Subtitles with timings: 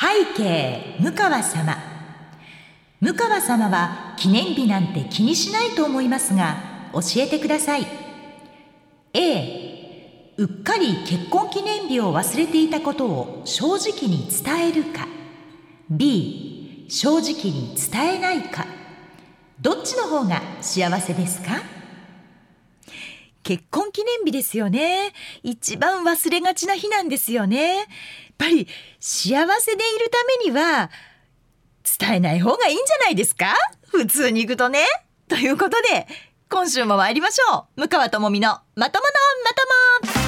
[0.00, 1.76] 背景向川様。
[3.02, 6.56] 向川様は記念日なんて気にしないと思いますが
[6.94, 7.86] 教えてください。
[9.12, 15.06] A うっかり結婚記念日を忘れていたことを正直に伝えるか。
[15.90, 18.66] B 正直に伝えないか。
[19.60, 21.60] どっちの方が幸せですか？
[23.42, 25.12] 結婚記念日ですよね。
[25.42, 27.86] 一番忘れがちな日なんですよね。
[28.40, 28.66] やっぱり
[28.98, 30.90] 幸せでいるためには
[31.98, 33.54] 伝えない方がいいんじゃないですか？
[33.88, 34.86] 普通に行くとね。
[35.28, 36.06] ということで
[36.48, 37.80] 今週も参りましょう。
[37.82, 39.04] 向川智美のまとも
[40.06, 40.19] のまとも。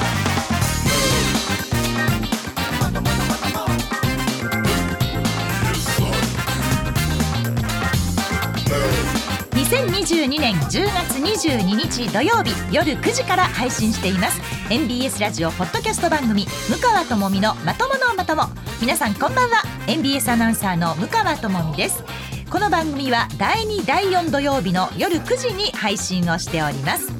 [9.73, 14.39] 2022年10月22日土曜日夜9時から配信しています。
[14.69, 18.43] MBS ラジオポッドキャスト番組向川智美のまとものまとも
[18.79, 19.63] 皆さんこんばんは。
[19.87, 22.03] MBS アナウンサーの向川智美です。
[22.51, 27.11] この番組は第2第4土曜日の夜9時に配信をしております。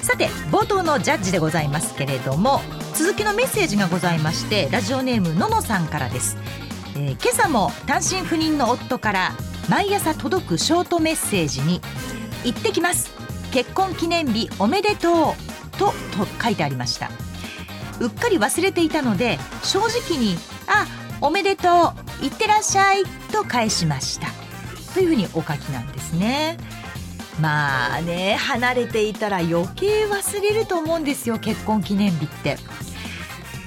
[0.00, 2.62] さて冒頭のジャッジでございますけれども
[2.94, 6.38] 続きのメッセージがございましてラジオネームののさんからです。
[6.94, 9.32] えー、今朝も単身赴任の夫から
[9.68, 11.80] 毎朝届くショートメッセージに
[12.44, 13.10] 「行ってきます。
[13.52, 17.10] 結婚記念日おめでとう」とと書いてありました。
[18.00, 20.86] うっかり忘れていたので正直に「あ
[21.20, 21.72] おめでとう
[22.22, 24.28] 行ってらっしゃい」と返しました。
[24.94, 26.58] というふうにお書きなんですね。
[27.40, 32.58] まあね離れていたら余計忘れると思うんですよ結婚記念日って。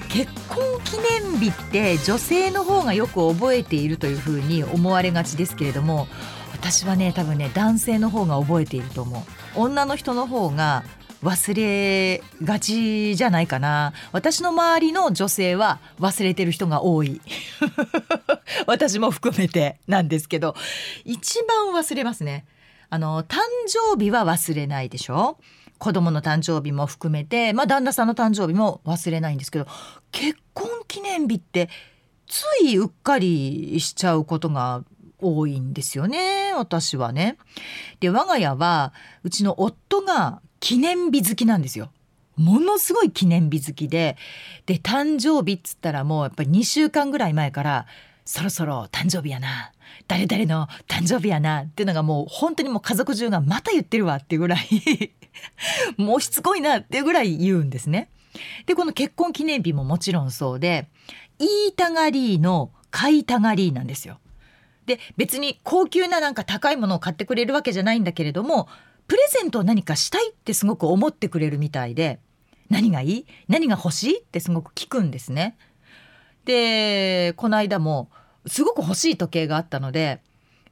[0.08, 6.08] 結婚記念日って女性の方がよく覚えているというふうに思われがちですけれども
[6.52, 9.22] 私はね多分ね男性の方が覚えていると思う。
[9.60, 10.82] 女の人の方が
[11.22, 13.92] 忘れがちじゃないかな。
[14.12, 17.20] 私の周りの女性は忘れてる人が多い。
[18.66, 20.54] 私も含めてなんですけど
[21.04, 22.46] 一番忘れますね。
[22.88, 23.36] あの誕
[23.66, 25.36] 生日は忘れないでしょ？
[25.78, 29.66] 子供の誕生日も含めて、まあ、旦那さんの誕生日も忘れないんですけど
[30.10, 31.68] 結婚記念日って
[32.26, 34.84] ついうっかりしちゃうことが
[35.18, 37.38] 多いんですよね私はね。
[38.00, 38.92] で我が家は
[39.22, 41.90] うちの夫が記念日好きなんですよ。
[42.36, 44.16] ものすごい記念日好きで
[44.66, 47.86] で誕生日っつったらもうやっぱり2週間ぐらい前から
[48.26, 49.72] そろそろ誕生日やな
[50.08, 55.12] 誰々の誕生日やなっていうのがもう本当にもう家族中がまた言ってるわっていうぐらい
[55.96, 58.10] もうしつこいなっていうぐらい言うんですね。
[58.66, 60.88] でこの結婚記念日ももちろんそうで
[61.38, 64.18] 言いたがりの買いたがりなんですよ。
[64.86, 68.68] で別に高級ななんか高いものを買ってくれるわけじゃないんだけれども
[69.08, 72.20] プレゼントを何かしたいってすごく思ってくれるみたいで
[72.68, 73.26] 何がいい？
[73.48, 74.18] 何が欲しい？
[74.18, 75.56] ってすごく聞くんですね。
[76.46, 78.08] でこの間も
[78.46, 80.22] すごく欲しい時計があったので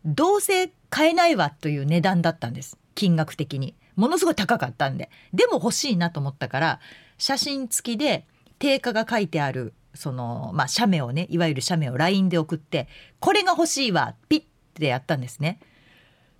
[0.04, 2.78] どうせ買えないわという値段だったんです。
[2.94, 3.74] 金額的に。
[3.96, 5.10] ものすごい高かったんで。
[5.32, 6.80] でも欲しいなと思ったから
[7.18, 8.26] 写真付きで
[8.58, 14.42] 定価が書いてあるそのまあ写メをねいわゆる写メを LINE で送ってこれが欲しいわピッ
[14.78, 15.58] てやったんですね。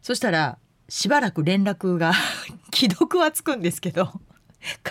[0.02, 0.58] そしたら
[0.88, 2.12] しばらく連絡が
[2.72, 4.12] 既読はつくんですけど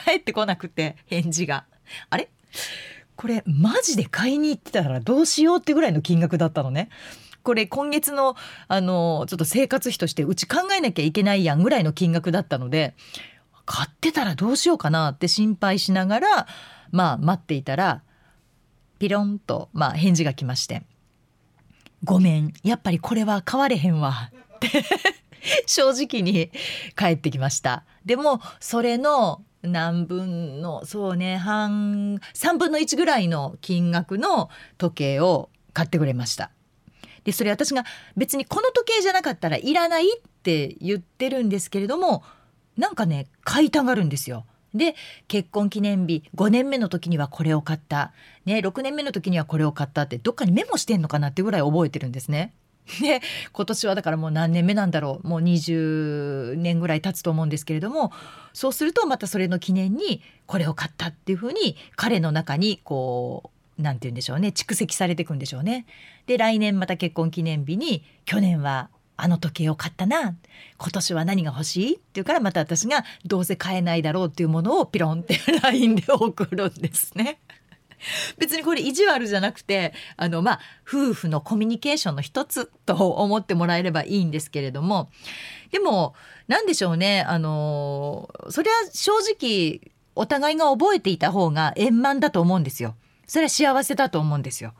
[0.06, 1.66] 帰ってこなくて返事が。
[2.10, 2.30] あれ？
[3.24, 6.90] これマジで買いに行ってたらどうしようってぐらいの金額だったのね。
[7.42, 8.36] これ今月の
[8.68, 12.96] あのちょっと生活費としてうち考えなきゃいけないやんぐらいの金額だったので
[13.64, 16.48] 買ってたらどうしようかなって心配しながら
[16.92, 18.02] まあ待っていたら
[19.00, 20.84] ピロンと、まあ、返事が来まして
[22.04, 24.84] 「ごめんやっぱりこれは買われへんわ」って
[25.66, 26.52] 正直に
[26.96, 27.86] 返ってきました。
[28.04, 36.52] でもそれの何分のそうね半3分の1ぐらいの金額の時計を買ってくれました。
[37.24, 37.86] でそれ私が
[38.18, 42.24] 別にこの時計じゃなかったらいらないって言ってるんですけれども
[42.78, 44.46] なんかね買いたがるんですよ。
[44.74, 44.96] で
[45.28, 48.12] 結婚記念日5年目の時にはこれを買った、
[48.46, 52.54] ね、6年目の時にはこれを買ったってどっかにメモしてんのかなってぐらい覚えてるんですね。
[53.02, 53.22] で
[53.52, 58.12] 今年はだからもう何年目なんだろうもう20年ぐらい経つと思うんですけれども
[58.54, 65.86] そうするとまたそれの記念にこれを買ったっていうふうに彼の中にこうなんて言うんでしょうね蓄積されていくんでしょうね。
[66.28, 70.36] で来年また結婚記念日に去年はあの時計を買ったな
[70.78, 77.40] 今年は何が欲しいって言うからまた私がどうせ買えないだろうっていうものをピロンって LINE で送るんですね。
[78.38, 85.10] 別にこれ意地悪じゃなくてあのまあ夫婦のコミュニケーションの一つと思ってもらえればいいんですけれども
[85.72, 86.16] でも
[86.48, 92.96] 何でしょうねあのそれは正直お互いが覚えていた方が円満だと思うんですよ。
[93.26, 94.74] それは幸せだと思うんですよ。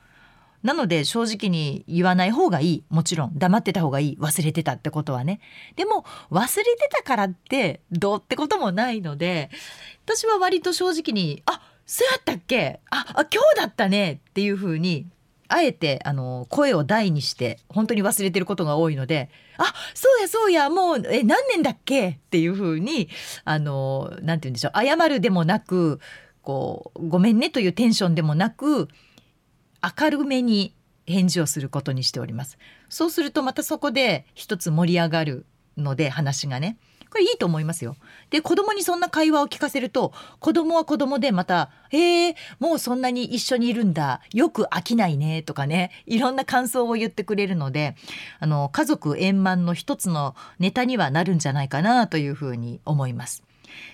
[0.64, 5.42] なので正直に言わない方がいいもちろん黙ってた方がいい忘れてたってことはね
[5.76, 9.50] でも忘れてたからってどうってこともないので
[10.06, 12.80] 私は割と正直に「あそうやったっけ？
[12.90, 15.08] ああ今日だったね」っていうふうに
[15.50, 23.10] あえてあの声を大にして本当に忘れてることが多いので「あそうやそうやもうえ何年だっけ?」っていうふうに
[23.44, 26.00] あのなんて言うんでしょう謝るでもなく
[26.42, 28.88] こうごめんねというテンションでもなく
[30.00, 30.74] 明るめに
[31.06, 32.58] 返事をすることにしております。
[32.90, 35.46] そうするとまたそこで一つ盛り上がる
[35.78, 36.78] ので話がね。
[37.14, 37.96] これいいと思いますよ。
[38.32, 44.22] で子供にそんな会話を聞かせると子供は子供でまた「へえもうそんなに一緒にいるんだ。
[44.32, 45.92] よく飽きないね」とかね。
[46.08, 47.96] いろんな感想を言ってくれるので
[48.40, 53.44] あの家族円満の一つのネタにはなるんじゃないかなというふうに思います。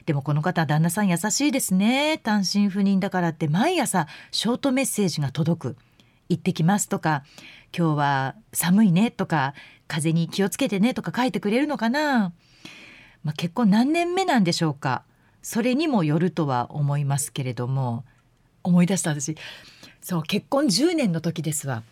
[0.06, 2.20] でもこの方旦那さん優しいですね。
[2.20, 5.76] 単身赴任だからって毎朝ショートメッセージが届く。
[6.30, 7.24] 行ってきますとか
[7.76, 9.12] 今日は寒いね。
[9.12, 9.56] とか
[9.88, 10.94] 風に気をつけてね。
[10.94, 12.34] とか書いてくれるのかな、
[13.24, 15.04] まあ、結婚何年目なんでしょうか。
[15.42, 18.04] それにもよるとは思いますけれども。
[18.64, 19.36] 思い出した私。
[20.02, 21.84] そう結婚10年の時ですわ。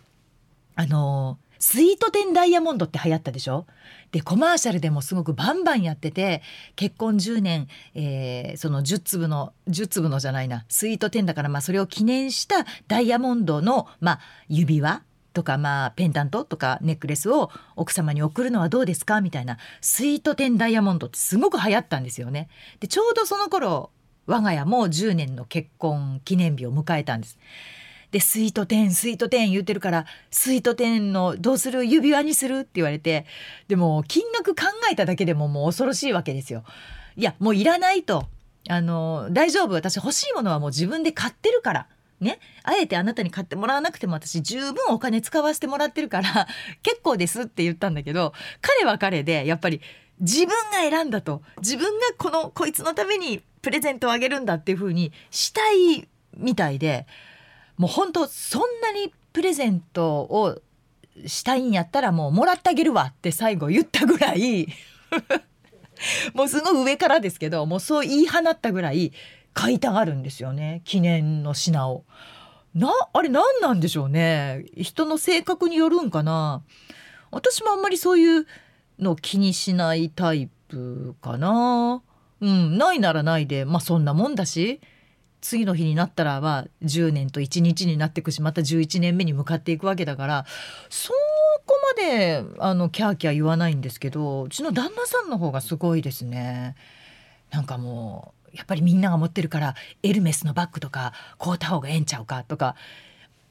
[0.76, 3.66] あのスイートテンダイヤモンドって流行ったでしょ。
[4.12, 6.42] でコマーシャルでもすごくバンバンやってて
[6.76, 10.66] 結婚10年、えー、その10粒の10粒のじゃないな。
[10.70, 14.20] スイートテンだからまあそれを記念したダイヤモンドの、まあ、
[14.50, 15.02] 指輪。
[15.38, 19.22] とかまあペンダントとかネックレスを奥様に送るのはどうですか？
[19.22, 22.50] みたいなスイートテンダイヤモンドってすごく流行ったんですよね。
[22.80, 23.92] でちょうどその頃
[24.26, 27.38] 我が家も10年の結婚記念日を迎えたんです。
[28.10, 31.86] でスイートテンスイートテン言ってるからスイートテンのどうする？
[31.86, 32.62] 指輪にする？
[32.62, 33.28] って言われて
[33.68, 36.64] でも金額考えただけでももう恐ろしいわけですよ。
[37.16, 38.26] いやもういらないと
[38.70, 41.88] あの大丈夫私欲しいものはもう自分で買ってるから。
[42.20, 46.48] ね、あえてあなたに買ってもらわなくても私十分お金使わせてもらってるから
[46.82, 49.82] 結構ですって言ったんだけど彼は彼でやっぱり
[50.20, 51.44] 自分が選んだと。
[51.60, 57.06] 自分がこのこいつのためにプレゼントをあげるんだっていう風にしたいみたいで
[57.78, 60.60] もう本当そんなにプレゼントを
[61.26, 64.68] したいんやったらもうもらってあげるわって最後言ったぐらい
[66.34, 69.14] もうすごい上からですけどもうそう言い放ったぐらい
[69.58, 72.06] 買いたがるんですよね記念の品を。
[72.76, 76.62] なあれ何なんでしょうね人の性格によるんかな
[77.32, 78.46] 私もあんまりそういう
[79.00, 82.04] の気にしないタイプかな
[82.40, 84.80] うんないならないでまあそんなもんだし
[85.42, 90.46] 次の日になったらまあ10年と1日になっていくしまた11年目に向かっていくわけだから
[90.90, 91.14] そ
[91.66, 96.76] こまであのキャーキャー言わないんですけどうちの旦那さんの方がすごいですね。
[97.50, 102.76] なんかもうやっぱりみんなが持ってるからエルメスのバッグとか買うた方がええんちゃうかとか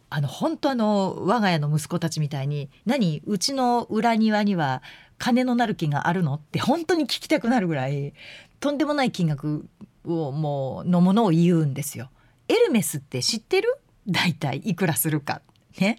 [0.08, 4.82] あの本当あの我が家の息子たちみたいに「何うちの裏庭には
[5.18, 8.14] 金のなる木があるの?」って本当に聞きたくなるぐらい
[8.60, 9.68] とんでもない金額
[10.04, 12.10] をもうのものを言うんですよ。
[12.48, 13.76] エルメスって知ってる？
[14.06, 15.42] 大体いくらするか
[15.80, 15.98] ね。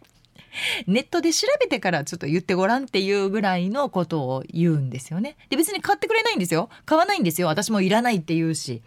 [0.87, 5.37] ネットで調べてからちょっと言ってごらんっていうぐらいのことを言うんですよね。
[5.49, 6.69] で別に買ってくれないんですよ。
[6.85, 7.47] 買わないんですよ。
[7.47, 8.81] 私もいらないって言うし。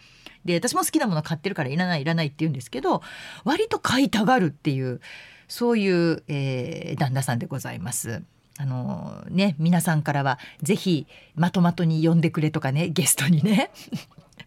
[0.44, 3.02] で私も好きなもの買ってるからいらないいらないって言うんですけど
[3.44, 5.00] 割と買いたがるっていう
[5.48, 8.22] そういう、えー、旦那さんでございます。
[8.56, 13.70] あのね皆さんからは是非まとまとに呼んでくれとかねゲストにね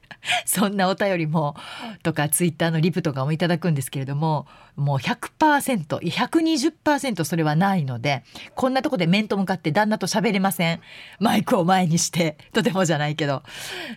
[0.46, 1.56] そんなお便りも
[2.02, 8.24] とかツイッターのリプとかもいただくんですけれどももう 100%120% それはないので
[8.56, 10.80] こんなとこで面と向かって旦那と喋れません
[11.20, 13.44] マイクを前にしてとてもじゃないけど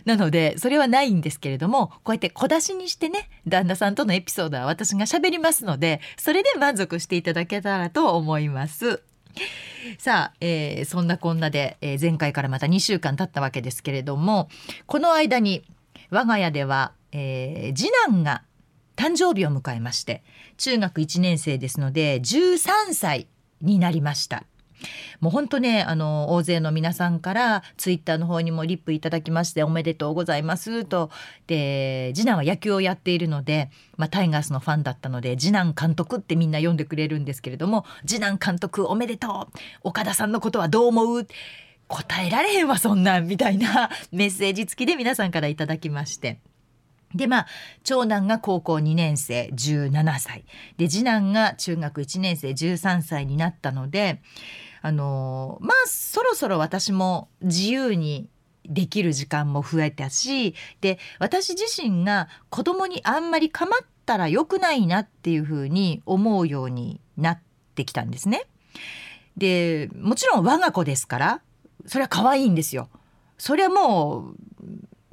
[0.05, 9.01] なのでそれはないんですけれどもこうやって小出しにしてね旦那さんとのエピソードは私が喋りますのでそれで満足していただけたらと思います。
[9.99, 14.49] さあ、えー、そんなこんなで、えー、前回からまた2週間経ったわけですけれども
[14.85, 15.63] この間に
[16.09, 18.43] 我が家では、えー、次男が
[18.95, 20.23] 誕生日を迎えまして
[20.57, 23.27] 中学1年生ですので13歳
[23.61, 24.43] になりました。
[25.21, 31.09] もう本当ねあの大勢の皆さんからツイッターの方にもリップいただきましておめでとうございますと。
[31.47, 41.27] で次男は野球をやっているので、まあ、タイガースのファンだったので次男監督ってみんな読んでくれるんですけれども次男監督おめでとう岡田さんのことはどう思う？
[41.87, 46.39] 答えられへんわそんなんみたいな メッセージ付きで皆さんからいただきまして。
[47.15, 47.47] でまあ
[47.85, 50.43] 長男が高校2年生17歳
[50.75, 54.21] で次男が中学1年生13歳になったので
[54.81, 58.27] あのまあそろそろ私も自由に
[58.65, 67.41] できる時間も増えたしで私自身が子供にあんまり構ったら良くないなっていうふうに思うようになっ
[67.75, 68.43] てきたんですね。
[69.37, 71.41] でもちろん我が子ですから
[71.87, 72.89] それは可愛いんですよ。
[73.37, 74.35] それはもう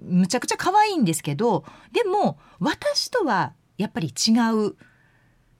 [0.02, 4.32] むちゃくちゃ可愛いんですけどでも私とはやっぱり違
[4.68, 4.76] う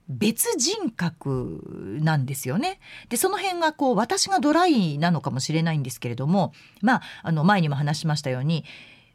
[0.07, 2.79] 別人格なんですよね。
[3.09, 8.65] でその辺がこう私がドライなのかもしれないんですけれどもまああの前にも話しましたように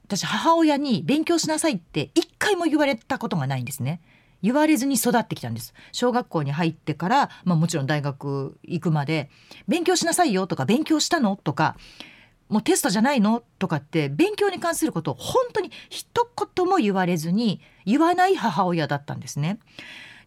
[0.05, 4.01] 私母親に勉強しなさいって一回も言われたことがないんですね。
[4.43, 9.31] 言われずに育ってきたんです小学校に入ってから、まあ、もちろん大学行くまで
[9.69, 11.77] 「勉強しなさいよ」とか「勉強したの?」とか
[12.49, 19.59] 「もうテストじゃないの?」とかって勉強に関することを本当に一言も言われずに言わない母親だったんですね。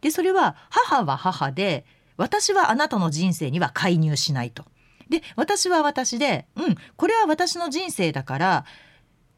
[0.01, 1.85] でそれは母は母で
[2.17, 4.65] 私はあなたの人生には介入しないと。
[5.09, 8.65] で私は私でうんこれは私の人生だから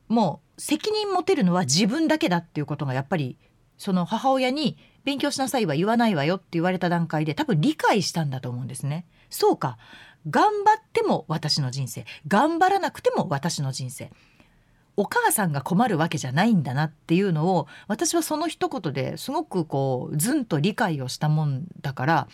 [0.07, 3.37] もう責任持てるのは自分だけだっていうことがやっぱり
[3.77, 9.05] その母親に勉強しなさいは言わないわよって言われた段階で多分理解したんだと思うんですね。
[9.29, 9.77] そうか
[10.29, 14.11] 頑張っても私の人生頑張らなくても私の人生
[14.97, 22.27] お母さんが困るわけじゃないんだなっていうのを私はその一言ですごくこうずんと理解をしたもんだから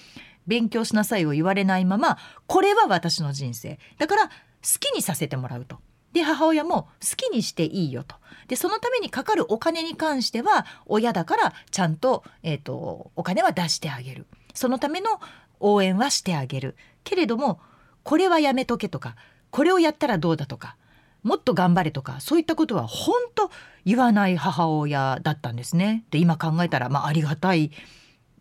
[0.48, 2.18] 勉強しなさいを言われないまま
[2.48, 4.32] これは私の人生だから好
[4.80, 5.78] きにさせてもらうと。
[6.14, 8.16] で母親も好きにしていいよと。
[8.48, 14.28] でそのためにかかるお金に関しては親だからちゃんと,、えーとお金は出してあげる。
[14.54, 15.22] そのための
[15.60, 16.76] 応援はしてあげる。
[17.04, 17.60] けれども
[18.04, 19.16] これはやめとけとか
[19.50, 20.76] これをやったらどうだとか
[21.24, 23.52] もっと頑張れとかそういったことは本当
[23.86, 26.04] 言わない母親だったんですね。
[26.10, 27.72] で今考えたら、まあ、ありがたい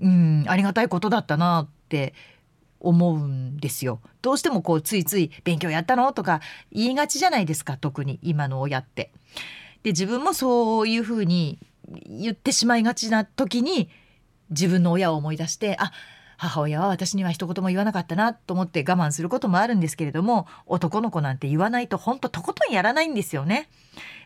[0.00, 2.14] うんありがたいことだったなって
[2.78, 4.00] 思うんですよ。
[4.23, 6.40] どうしてもこうついつい「勉強やったの?」とか
[6.73, 9.12] 言いがちじゃないですか特に今の親って。
[9.82, 11.58] で自分もそういうふうに
[12.06, 13.88] 言ってしまいがちな時に
[14.50, 15.92] 自分の親を思い出してあ
[16.37, 23.68] 母親は私には一言も言わなかったなと思って我慢することもあるんですけれども男の子なんて言わないと本当とことんやらないんですよね。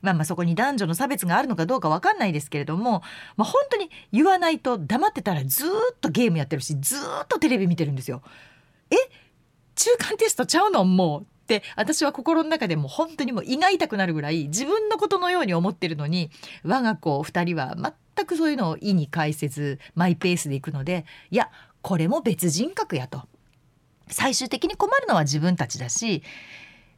[0.00, 3.02] まあまあそこに男女の差別があるのかどうか分かんないですけれども、
[3.37, 5.70] まあ、本当に言わないと黙ってたらずっ
[6.00, 8.23] とゲームやってるしずっとテレビ見てるんですよ。
[8.92, 8.96] え
[9.75, 10.84] 中間テストちゃうの？
[10.84, 16.31] もうって私は心の中でも本当にもう胃が痛くなるぐらい自分のことのように思ってるのに
[16.65, 17.77] 我が子2人は
[18.17, 21.51] 全くそういうのを意に介せずマイペースでいくのでいや
[21.83, 23.23] これも別人格やと。
[24.09, 26.23] 最終的に困るのは自分たちだし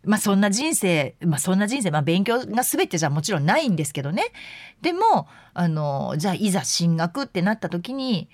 [0.05, 4.25] まあそんな人生、まあ、そんな人生、まあ、勉強が全てじゃもちろんないんですけどね。
[4.83, 8.29] でもあのじゃあいざ進学ってなった時に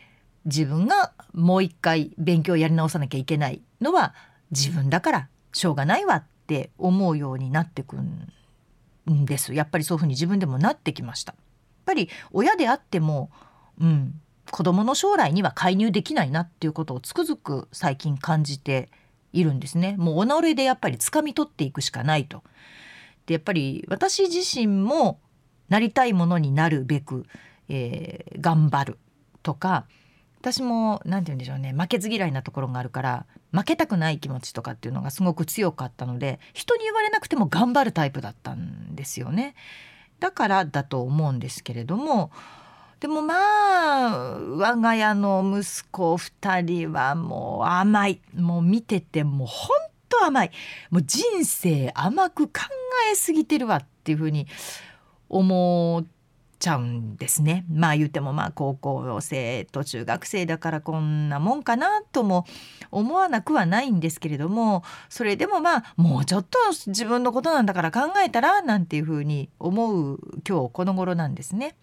[0.45, 4.15] 自分がもう一回勉強やり直さなきゃいけないのは
[4.51, 5.29] 自分だから。
[5.53, 11.33] しょうがないわって思うようになってくんですやっぱりそういうふうに自分でもなってきました。
[11.33, 13.31] やっぱり親であっても、
[13.81, 18.89] うん、子どもの将来には介入できないなっていうことをつくづく最近感じて
[19.33, 19.97] いるんですね。
[19.99, 22.43] もう己でやっぱり掴み取っていくしかないと。
[23.27, 25.21] でやっぱり私自身も
[25.69, 27.27] なりたいものになるべく、
[27.69, 28.99] えー、頑張る
[29.43, 29.87] とか
[30.41, 39.55] 私も何て言うんでしょうね負けず嫌いなところがあるから負けたくない気持ちとかっていうのがすごく強かったので人に言われなくても頑張るタイプだったんですよね。
[40.21, 42.31] だからだと思うんですけれども
[43.01, 49.77] でもまあ我が家の息子2人はもう甘いもう見ててもうほん
[50.09, 50.53] と甘い
[50.91, 52.61] もう人生甘く考
[53.11, 54.47] えすぎてるわっていうふうに
[55.29, 56.07] 思っ
[56.63, 57.67] ちゃうんですね。
[57.69, 62.47] まあ言ってもまあ高校生と中学生だからこんなもんかなとも
[62.93, 71.75] 思わなくはないんですけれどもそれでもまあもうちょっと自分のことなんだから考えたらなんていうふうに思う今日この頃なんですね。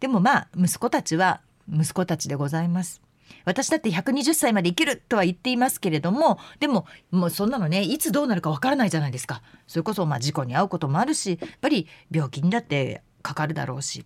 [0.00, 3.02] でもまあ息子たちは息子たちでございます。
[3.44, 14.04] 私だって120歳まで生きるとは言っていますけれどもでももうそんなのねいつどうなるかわからないじゃないですかそれこそまあ事故に遭うこともあるしやっぱり病気にだってかかるだろうし。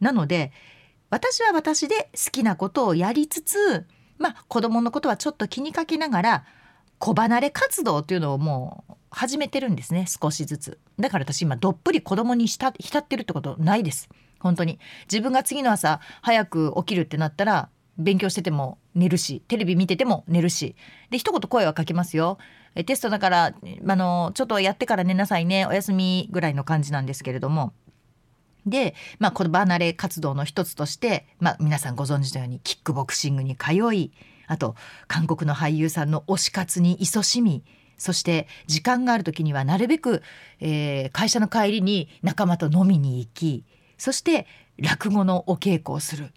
[0.00, 0.52] なので
[1.10, 3.86] 私は私で好きなことをやりつつ
[4.18, 6.44] まあ子供のことはちょっと気にかけながら
[6.98, 10.06] 子離れ活動っていうのをもう始めてるんですね。
[10.08, 10.78] 少しずつ。
[10.98, 12.72] だから私今どっぷり子供に浸っ
[13.06, 14.08] てるってことないです。
[14.40, 14.78] 本当に。
[15.10, 20.74] 自分が次の朝早く起きるってなったら勉強してても寝るしテレビ見てても寝るし。
[21.10, 22.38] で一言声はかけますよ。
[22.86, 23.54] テストだから
[23.86, 25.66] あのちょっとやってから寝なさいね。
[25.66, 27.72] お休みぐらいの感じなんですけれども。
[28.66, 34.12] で、まあ、子離れ活動の一つとして、まあ、皆さんご存知のようにキックボクシングに通い
[34.46, 34.74] あと
[35.08, 37.64] 韓国の俳優さんの推し活に勤しみ
[37.96, 40.22] そして時間がある時にはなるべく、
[40.60, 43.64] えー、会社の帰りに仲間と飲みに行き
[43.96, 44.46] そして
[44.78, 46.32] 落語のお稽古をする。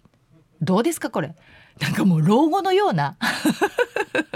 [0.62, 1.34] どうですかこれ？
[1.80, 3.16] なんかもう老後のような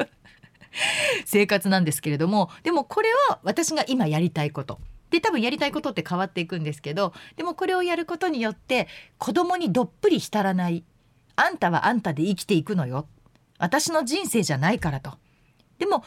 [1.25, 4.81] 生活なんですけれどもでもこれは私が今やりたいこと。
[5.13, 8.89] で多分やりたいことって変わっていくんですけどでもこれをやることによって
[9.19, 10.85] 子供にどっぷり浸らない。
[11.37, 13.07] あんたはあんたで生きていくのよ。
[13.59, 15.15] 私の人生じゃないからと。
[15.79, 16.05] でも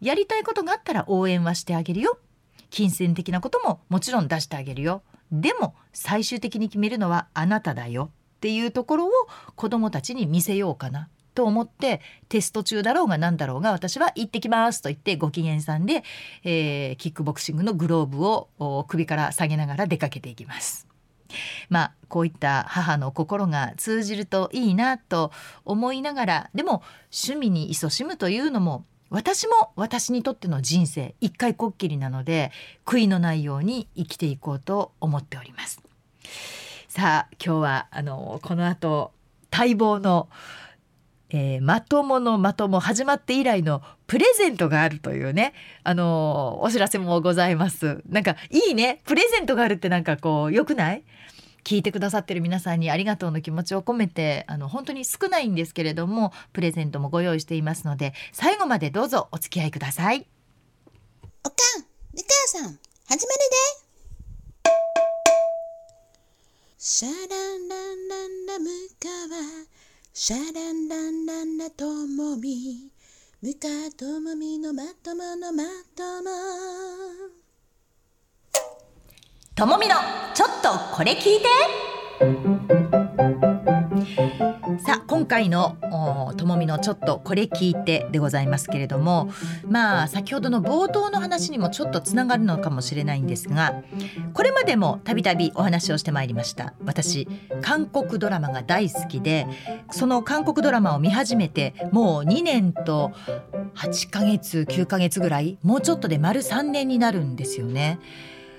[0.00, 2.18] やりたいことがあったら応援はしてあげるよ。
[2.70, 5.02] 金銭的なことももちろん出してあげるよ。
[5.30, 8.10] でも最終的に決めるのはあなただよ。
[8.36, 9.10] っていうところを
[9.54, 11.08] 子どもたちに見せようかな。
[11.34, 16.04] と思ってテスト中だろうが何だろうが私は行ってきますと言ってご機嫌さんで、
[16.44, 20.86] えー、キックボクシングのグローブを首から下げながら出かけていきます。
[21.68, 25.32] まあこういった母の心が通じるといいなと
[25.64, 32.52] 思いながらでも趣味に勤しむというのも私も私にとっての人生一回こっきりなので
[32.84, 35.82] 悔いのないように生きていこうと思っております
[36.88, 39.10] さあ今日はあのこの後
[39.56, 40.28] 待望の、
[41.30, 45.54] えー、まとものまとも始まって以来のプレゼントがあるというね。
[45.82, 48.02] あのお知らせもございます。
[48.08, 49.00] なんかいいね。
[49.04, 51.02] プレゼントがあるってなんかこう良くない？
[51.64, 60.26] 聞いてくださってる皆さんにありがとうの気持ちを込めてあの本当に少ないんですけれどもプレゼントもご用意していますので最後までどうぞお付き合いください。
[61.42, 62.28] おかんみか
[62.58, 62.78] やさん
[63.08, 63.24] 始まるで
[66.78, 68.68] シャランランランラム
[69.00, 69.40] カワ
[70.16, 72.88] シャランランランラともみ
[73.42, 73.66] ムカ
[73.98, 75.64] ともみのまとものま
[75.96, 76.30] とも。
[79.56, 79.96] ともみの
[80.32, 83.03] ちょっとこれ聞いて。
[84.78, 85.76] さあ今回の
[86.36, 89.30] ともみのちょっとこれ聞いてでございますけれども
[89.66, 93.82] まあ先ほどの冒頭の話にもちょっとつながるのかもしれないんですが
[94.32, 97.28] これまでもたびたびお話をしてまいりました私
[97.62, 99.46] 韓国ドラマが大好きで
[99.90, 103.12] その韓国ドラマを見始めてもう2年と
[103.74, 107.98] 8ヶ月9ヶ月ぐらいもうちょっとで丸3年になるんですよね。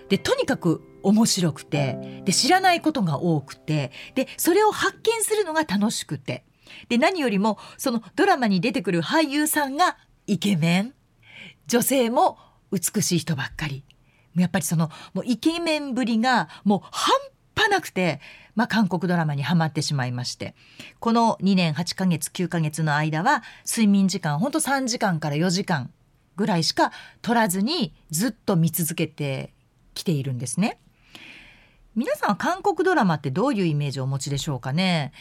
[0.09, 6.43] でとにかく面白くてで知らないことが多くてでそれを発見するのが楽しくて。
[6.89, 10.93] で何よりもそのドラマに出てくる俳優さんがイケメン。
[11.67, 12.37] 女性も
[12.71, 13.83] 美しい人ばっかり。
[14.35, 17.15] やっぱりそのもうイケメンぶりがもう半
[17.55, 18.19] 端なくて、
[18.55, 20.55] まあ、韓国ドラマにはまってしまいまして。
[20.99, 25.91] この2年8ヶ月9ヶ月の間は睡眠時間ほんと3時間から4時間
[26.35, 26.91] ぐらいしか
[27.21, 29.53] 取らずにずっと見続けて
[29.95, 30.79] きているんですね。
[31.95, 35.13] 皆さんは韓国ドラマってどういうイメージをお持ちでしょうかね？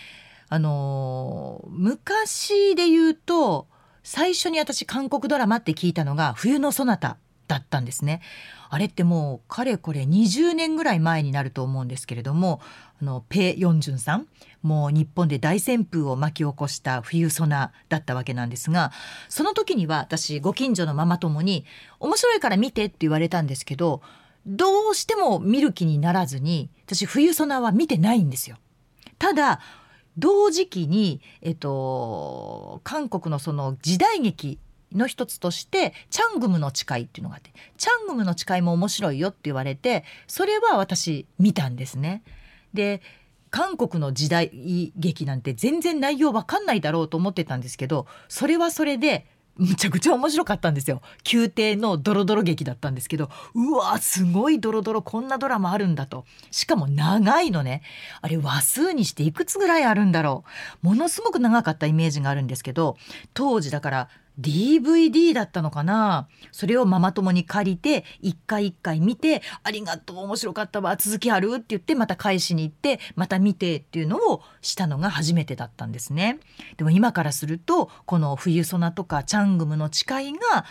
[0.48, 3.66] あの昔で言うと
[4.02, 7.16] 最初に私韓国ドラマって聞いたのが「冬のそなた」
[7.48, 8.20] だったんですね。
[8.70, 12.60] あれってもうかれこれ20年ぐらい前になると思うんですけれども
[13.00, 14.26] あのペ・ヨンジュンさん
[14.62, 18.90] もう日本で大旋風を巻き起こした冬ソナだったわけなんですが
[19.28, 21.64] その時には私ご近所のママ友に
[22.00, 24.02] 「面白いから見て」って言われたんですけど
[24.46, 28.56] どうしても見る気にならずに私冬ソナは見てないんですよ。
[29.18, 29.60] ただ
[30.18, 34.58] 同時期に、えっと、韓国のその時代劇
[34.92, 42.22] の一つとしてチャングムの誓いっていうのがあってチャングムの誓いも面白いよって言われてそれは私見たんですね。
[42.72, 43.02] で
[43.50, 44.50] 韓国の時代
[44.96, 49.26] 劇なんて全然内容わかんないだろうと思ってたんですけどそれはそれで
[49.56, 51.00] むちゃくちゃ面白かったんですよ。
[51.32, 56.24] 宮廷のドロドロ劇だったんですけどうわすごいドロドロこんなドラマあるんだと。
[56.50, 57.82] しかも長いのね。
[58.20, 60.44] あれ話数にしていくつぐらいあるんだろ
[60.82, 60.86] う。
[60.86, 62.96] ものすごく長かったイメージがあるんですけど
[63.32, 64.08] 当時だから
[64.40, 66.28] DVD だったのかな？
[66.50, 76.40] それをママ友に借りて一回一回見て「ありがとう面白かったわ続きある?」って言ってまた返しに行ってまた見てっていうのをしたのが初めてだったんですね。
[76.76, 80.64] でも今からするとこの「冬ソナ」とか「チャングムの誓い」が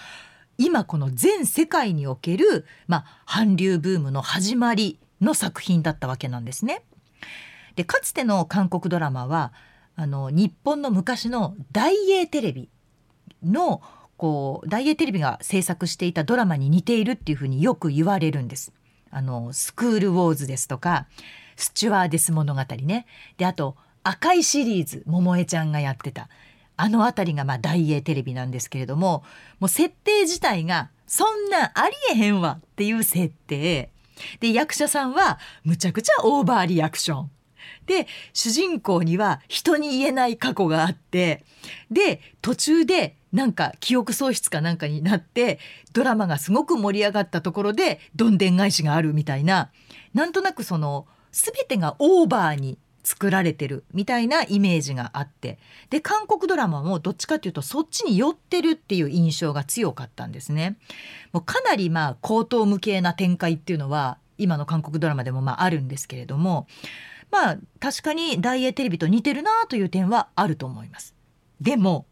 [0.58, 6.84] 今この全世界における、まあ、韓流ブームの始まりの作品だったわけなんですね。
[7.76, 9.52] でかつての韓国ドラマは
[9.96, 12.70] あの日本の昔の大英テレビ
[13.44, 13.82] の
[14.18, 18.72] こう大英テレビが制作していたドラマに似ているっていうふうによく言われるんです。
[19.12, 21.08] あのスクールウォーズですとか
[21.56, 23.06] スチュワーデス物語ね。
[23.38, 26.30] であと赤いシリーズ桃江ちゃんがやってた。
[26.76, 29.24] あの辺りがまあ大英テレビなんですけれども
[29.60, 33.92] もう設定自体がそんなんありえへんわっていう設定。
[34.40, 37.32] で役者さんはむちゃくちゃオーバーリアクション。
[37.86, 41.44] で主人公には人に言えない過去があって
[41.92, 45.60] で途中でなんか記憶喪失かなんかになって
[45.92, 49.72] ドラマがすごく盛り上がったところでどんでん返しがあるみたいな
[50.14, 60.78] なんとなくその全てがオーバーに作られてるみたいなイメージがあってで韓国ドラマもどっちかっていうとそっちに寄ってるっていう印象が強かったんですね。
[61.34, 66.68] もうかなりまあ高等無形な展開っていうのは今の韓国ドラマでもまああるんですけれども
[67.34, 71.16] まあ確かに大英テレビと似てるなという点はあると思います。
[71.60, 72.06] でも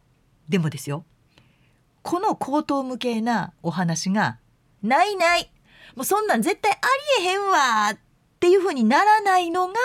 [0.49, 1.05] でもですよ。
[2.01, 4.39] この高等無形なお話が
[4.81, 5.51] ないない。
[5.95, 6.75] もうそんなん絶対あ
[7.19, 7.97] りえへんわっ
[8.39, 9.75] ていう風にならないのが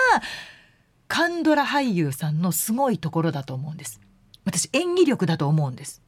[1.07, 4.01] カンドラ俳優さんのすごいところだと思うんです。
[4.43, 6.01] 私演技力だと思うんです。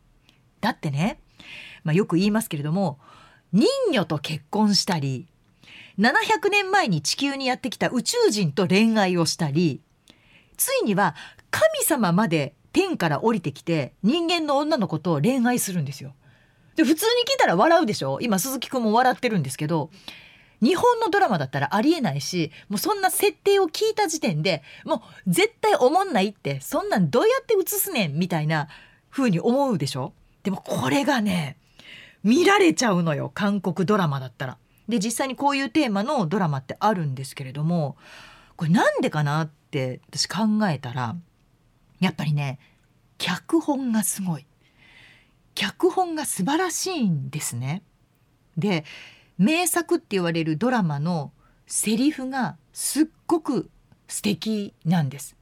[0.60, 1.20] だってね、
[1.84, 2.98] まあ、よく言いますけれども
[3.54, 5.28] 人魚と結婚したり
[6.00, 9.82] 700年前に地球にやってきた宇宙人と恋愛をしたり
[10.56, 11.14] ついには
[11.52, 16.14] 神様まで天から降りてきて人間の女の子と恋愛するんですよ。
[16.76, 18.20] で普通に聞いたら笑うでしょ？
[18.22, 19.90] 今鈴木くんも笑ってるんですけど
[20.62, 28.70] 日本のドラマだったらありえないしもうそんな設定を聞いた時点でもう絶対思んないってそんなんどうやって映すねんみたいな
[29.10, 30.14] 風に思うでしょ？
[30.44, 31.58] でもこれがね
[32.24, 34.58] 見られちゃうのよ韓国ドラマだったら。
[34.90, 37.96] で実際にこういうテーマのドラマってあるんですけれども
[38.56, 41.16] これなんでかなって私考えたら
[42.00, 42.60] やっぱりね
[43.20, 44.46] 脚本がすごい
[45.54, 47.84] 脚本が素晴らしいんですね。
[48.58, 48.84] で
[49.38, 51.32] 名作って言われるドラマの
[51.68, 53.70] セリフがすっごく
[54.08, 55.36] 素敵なんです。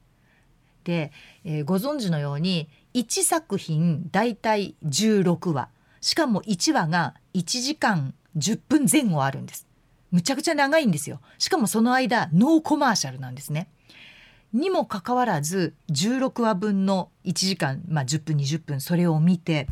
[0.84, 1.12] で、
[1.44, 5.68] えー、ご存知のように1作品だいたい16話
[6.00, 9.66] しかも1話が1時間10分前後あるんです。
[10.10, 11.20] むちゃくちゃ長いんですよ。
[11.38, 13.68] しかもその間ノーコマーシャルなんですね。
[14.52, 19.68] にもかかわらず16話分の1時間、まあ、10分20分それを見て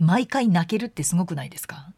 [0.00, 1.92] 毎回泣けるってすごくないですか？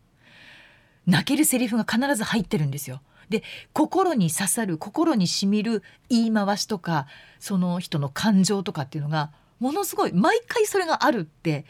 [1.07, 3.00] 泣けるセリフが必ず入ってるんですよ。
[3.31, 7.07] で心に刺さる心にしみる言い回しとか
[7.40, 11.64] その人の感情とかっていうのがものすごい毎回それがあるって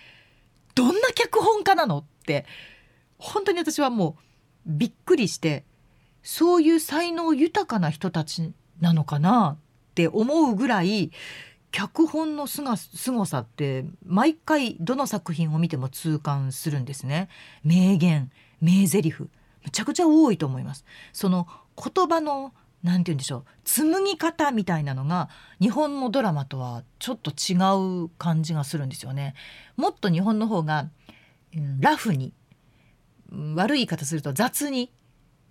[0.74, 2.46] どんな脚本家なのって
[3.18, 4.22] 本当に私はもう
[4.66, 5.64] びっくりして
[6.22, 9.56] そういう才能豊かな人たちなのかな
[9.90, 11.10] って思うぐらい
[11.70, 17.28] 脚本のすが凄さって毎回どの作品を見ても痛感するんですね。
[17.62, 19.28] 名言名台詞む
[19.72, 20.84] ちゃくちゃ多いと思います。
[21.12, 22.52] その言葉の
[22.82, 25.28] なんて言うんでしょう紡ぎ方みたいなのが
[25.60, 27.56] 日本のドラマとはちょっと違
[28.04, 29.34] う感じがするんですよね。
[29.76, 30.88] もっと日本の方が、
[31.80, 32.32] ラフに
[33.32, 34.90] 悪い言い方すると雑に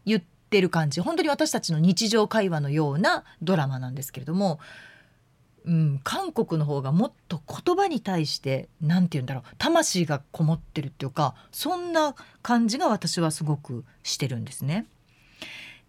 [0.05, 1.01] 言ってる感じ。
[1.01, 4.59] 本当に私たちの日常会話のようなドラマなんですけれども、
[5.65, 9.43] うん、韓国の方がもっと言葉に対して何て言うんだろう。
[9.57, 14.85] 魂がこもってるっていうかそんな感じが私はすごくしてるんですね。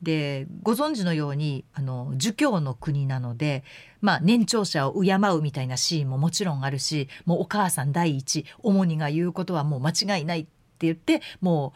[0.02, 3.64] でご存知のようにあの儒教の国なので、
[4.00, 10.46] まあ、年長者を敬うみたいなシーンももちろんあるしもうお母さん第一主にが言うことはもう間違いない
[10.86, 11.72] って言っても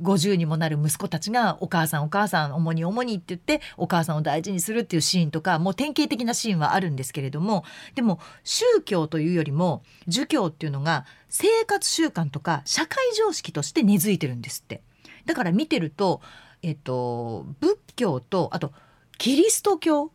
[0.00, 14.82] う50にもなる息子たちが「お母さんお母さん主に主に」って言ってお母さんを大事にするっていうシーンとかもう典型的なシーンはあるんですけれどもでも宗教というよりも儒教っていうのが生活習慣とか社会常識として根付いてるんですって。
[15.26, 16.20] だから見てると、
[16.62, 18.72] えっと、仏教とあと
[19.18, 20.12] キリスト教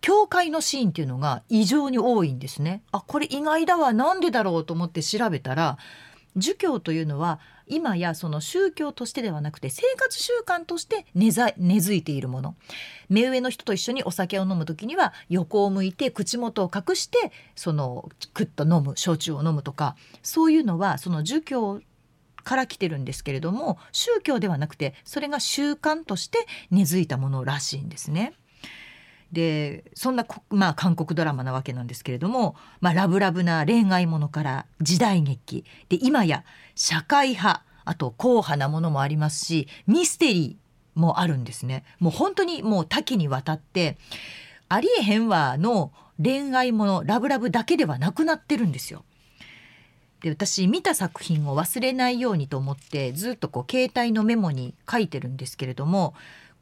[0.00, 2.82] 教会のシーンっていうのが異常に多いんですね。
[2.92, 5.78] あこれ意外だわなんでだろうと思って調べたら
[6.36, 12.56] 儒教というのは今やその宗教としてではなくて生活習慣として根ざ根付いているもの
[13.08, 21.80] 目上の人と一緒にお酒を飲む時には横を向いて口元を隠してそのクッと飲む焼酎を飲むとかそういうのはその儒教
[22.44, 26.38] から来てるんですけれども宗教ではなくてそれが習慣として
[26.70, 28.32] 根付いたものらしいんですね。
[29.32, 41.84] でそんな、まあ、韓国ドラマなわけなんですけれども、まあ、ラブラブな恋愛ものから時代劇で今や社会派あと硬派なものもありますしミステリーもあるんですね。
[42.00, 43.98] もう本当にもう多岐にわたって
[44.68, 49.04] ありえへんわの恋愛ものラブラブだけではなくなってるんですよ。
[50.22, 56.14] で私見た作品を忘れないようにと思ってずっとこう携帯のメモに書いてるんですけれども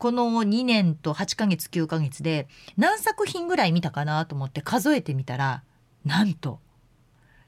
[0.04, 5.62] この2年と8ヶ月9ヶ月で何作品ぐらい見たかなと思って数えてみたら
[6.04, 6.60] なんと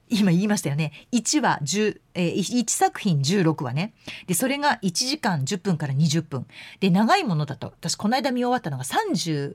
[0.08, 0.92] 今言いましたよね。
[1.12, 3.92] 1話10、えー、1作品16話ね。
[4.26, 6.46] でそれが1時間10分から20分。
[6.80, 9.54] で長いものだと私この間見終わったのが32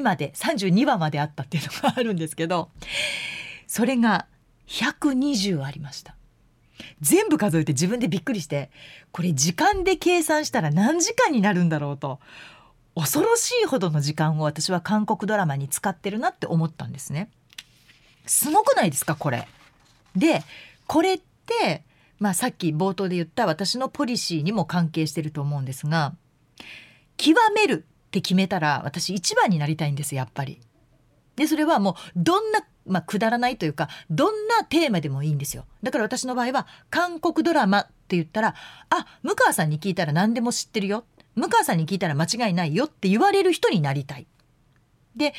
[0.00, 2.70] まで32話まであったっていうのがあるんですけど
[3.66, 4.26] それが
[4.68, 6.15] 120ありました。
[7.00, 8.70] 全部数えて自分でびっくりして
[9.12, 12.20] これ時間で計算したら何時間になるんだろうと
[12.94, 17.28] 恐ろしいほどの時間を私は韓国ドラマに使ってるなって思ったんですね。
[18.24, 19.46] すごくないですかこれ。
[20.16, 20.42] で
[20.86, 21.82] これって
[22.18, 26.14] まあさっき冒頭で言った私のポリシーにも関係してると思うんですが
[27.18, 30.60] 極めるって決めたら私一番になりたいんですやっぱり。
[31.36, 38.54] でそれはもうどんなまあ、くだらないというかどんなテーマでもいいんですよだから私の場合は韓国ドラマって言ったら
[38.90, 44.26] あ向川さんに聞いたら何でも知ってるよ向川さんに聞いたら間違いないよって言われる人になりたい。
[45.14, 45.34] で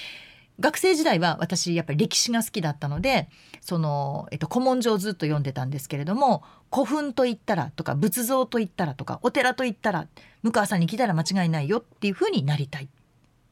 [0.59, 3.29] 学生時代は私やっぱり歴史が好きだったので
[3.61, 10.07] その、えっと、古文書をずっと読んでたんですけれども古墳と言ったらとか仏像と言ったらとかお寺と言ったら
[10.41, 12.89] 向川さんに聞いたら間違いないよっていうふうになりたい。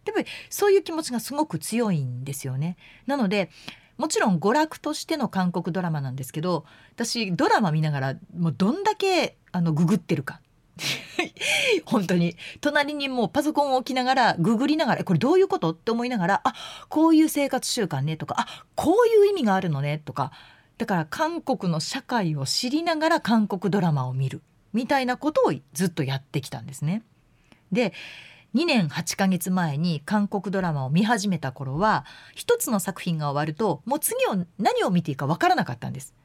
[0.06, 2.78] やっぱりそういう気持ちがすごく強いんですよね。
[3.08, 3.50] なので
[3.98, 10.41] もちろん娯楽としての韓国ドラマなんですけど私ドラマ見ながらもうどんだけあのググってるか。
[11.86, 12.36] 本当に。
[12.60, 15.72] 隣にもうパソコンを置きながらググりながらこれどういうこと？
[15.72, 16.54] って思いながらあ
[16.89, 20.32] こういう生活習慣ねとかあこういう意味があるのねとか。
[20.78, 24.41] だから韓国の社会を知りながら韓国ドラマを見る。
[24.74, 27.02] みたいなことをずっとやってきたんですね。
[27.72, 27.94] で
[28.56, 36.15] 2年8ヶ月前に韓国ドラマを見始めた頃は一つの作品が終わるともう次を何を見ていいかわからなかったんです。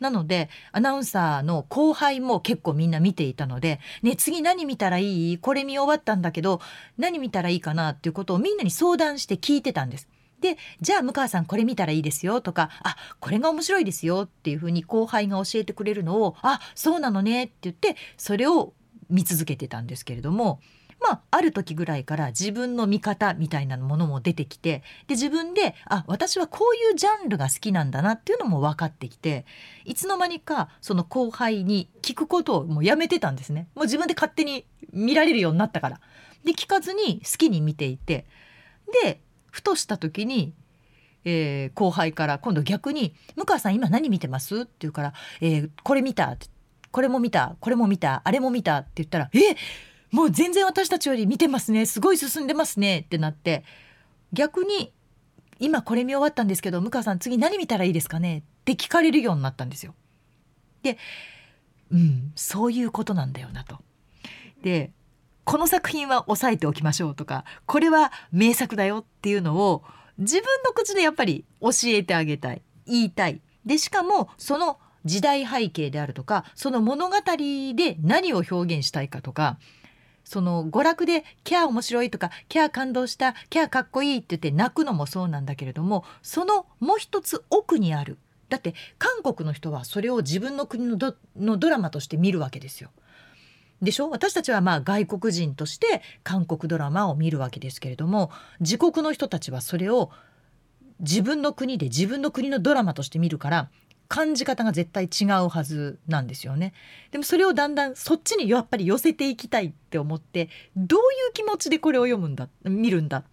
[0.00, 5.38] なのでアナウンサーの後輩も結構みんな見ていたので「ね次何見たらいい？
[5.38, 6.60] これ見終わったんだけど
[6.98, 10.08] 何見たらいいかな」っていうことをみんなに相談して聞いてたんです。
[10.40, 12.40] でじゃあ向川さんこれ見たらいいですよ？
[12.40, 14.22] とかあこれが面白いですよ？
[14.24, 17.44] っていうふうに後輩が教えてくれるのをあそうなのね？
[17.44, 18.74] って言ってそれを
[19.08, 20.58] 見続けてたんですけれども
[21.00, 29.44] まあ、ある時ぐらいから自分の見方みたいなものも出てきてで自分であ私はこういうジャンルが好きなんだなっていうのも分かってきて
[29.84, 36.00] いつの間にかその後輩に聞くことをもうやめてたんですねもう自分で勝手に見られるようになったから。
[36.44, 38.24] で聞かずに好きに見ていて
[39.02, 40.54] でふとした時に
[41.28, 46.36] えー、後輩から今度逆に「向川さん今何見てます?」って言うから「えー、これ見た」
[46.92, 49.56] これも見たこれも見たあれも見た」って言ったら「えっ？
[50.12, 53.64] もう全然私たちより見てますねすごい進んでますねってなって
[54.32, 54.92] 逆に
[55.58, 59.94] 今これ見終わったんですけど向川さん次何見たらいいですかねって聞かれるようになったんですよ。
[60.82, 60.98] で
[61.90, 63.78] うんそういうことなんだよなと。
[64.62, 64.92] で
[65.44, 69.84] この作品は押さえておきましょうとかこれは名作だよっていうのを
[70.18, 73.40] 自分の口でやっぱり教えてあげたい言いたい。
[73.64, 77.16] でしかもその時代背景であるとかその物語
[77.74, 79.58] で何を表現したいかとか
[80.26, 92.90] その娯楽で「キャー面白い」とか「キャー感動した」「キャーかっこいい」って言って泣くのもそうなんだけれどもそのもう一つ奥にあるだって韓国の人はそれを自分の国のドのドラマとして見るわけですよ。
[93.80, 94.10] でしょ？
[94.10, 100.10] 私たちはまあ外国人として韓国ドラマを見るわけですけれども自国の人たちはそれを
[100.98, 103.68] 自分の国で自分の国のドラマとして見るから
[104.08, 106.72] 感じ方が絶対違うはずなんですよね。
[107.10, 113.24] でもそれをだんだんそっちにやっぱり寄せていきたいって思ってどういう気持ちでこれを読むんだ見るんだ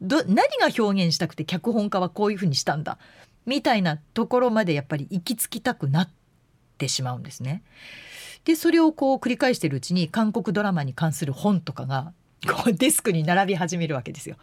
[0.00, 2.98] ど何が表現したくて脚本家はこういうふうにしたんだ
[3.44, 6.10] みたいなところまでやっぱり行き着きたくなっ
[6.78, 7.62] てしまうんですね。
[8.44, 12.12] でそれをこう繰り返してるうちに韓国ドラマに関する本とかが
[12.46, 14.36] こうデスクに並び始めるわけですよ。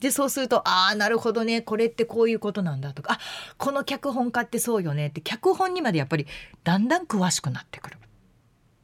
[0.00, 3.18] でそうするとああなるほどねこれってこういうことなんだとかあ
[3.56, 6.26] この脚本家ってそうよねって脚本にまでやっぱり
[6.64, 7.98] だんだん詳しくなってくるっ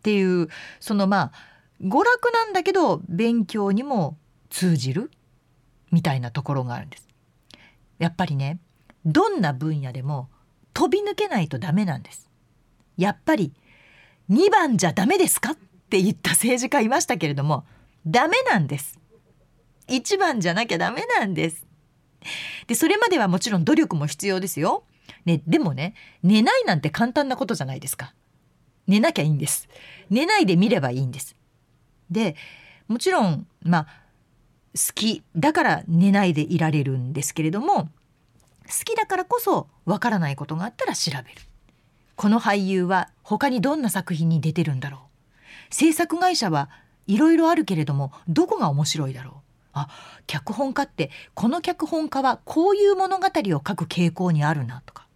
[0.02, 0.48] ていう
[0.80, 1.32] そのまあ
[1.82, 4.16] 娯楽なんだけど勉強にも
[4.50, 5.10] 通じる
[5.90, 7.08] みたいなところがあるんです。
[7.98, 8.58] やっぱりね
[9.04, 10.28] どんな分野でも
[10.72, 12.28] 飛び抜けないとダメなんです。
[12.96, 13.52] やっぱり
[14.30, 15.56] 2番じゃダメですかっ
[15.90, 17.64] て言った政治家いましたけれども
[18.06, 18.98] ダメなんです。
[19.88, 21.66] 一番じゃなきゃダメなんです。
[22.66, 24.84] でそれまではもちろん努力も必要ですよ、
[25.26, 28.14] ね、でもね寝ないなんて簡単なことじゃないですか。
[28.86, 29.68] 寝なきゃいいんです。
[30.10, 31.36] 寝ないで見ればいいんです。
[32.10, 32.36] で
[32.88, 33.86] もちろんまあ
[34.74, 37.88] 好きだから寝ないでいられるんですけれども好
[38.84, 41.24] きだからこそわからないことがあったら調べる。
[42.16, 45.74] この俳優は他にどんな作品に出てるんだろう。
[45.74, 46.70] 制作会社は
[47.06, 49.34] いろいろあるけれどもどこが面白いだろう？
[49.74, 49.88] あ
[50.26, 55.06] 脚本家ってこの脚本家はこういう物語を書く傾向にあるなとか。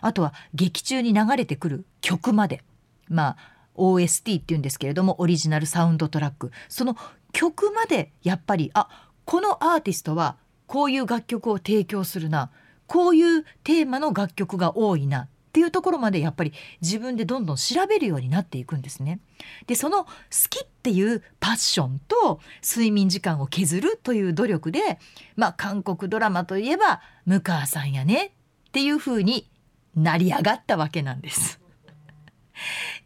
[0.00, 2.62] あとは劇中に流れてくる曲まで。
[3.08, 3.36] まあ
[3.74, 6.52] OST っていうんですけれどもオリジナルサウンドトラック。
[6.68, 6.96] その
[7.32, 8.88] 曲までやっぱりあ
[9.24, 12.50] このアーティストはこういう楽曲を提供するな
[12.86, 19.20] こういうテーマの楽曲が多いなっていうところまでやっぱり自分でどんどん調べるようになっていくんですね。
[19.66, 20.10] でその好
[20.50, 24.98] きっていうパッションと睡眠時間を削るという努力で
[25.34, 28.26] まあ韓国ドラマといえば向川さんやね
[28.68, 29.48] っていう風に
[29.94, 31.58] 成り上がったわけなんです。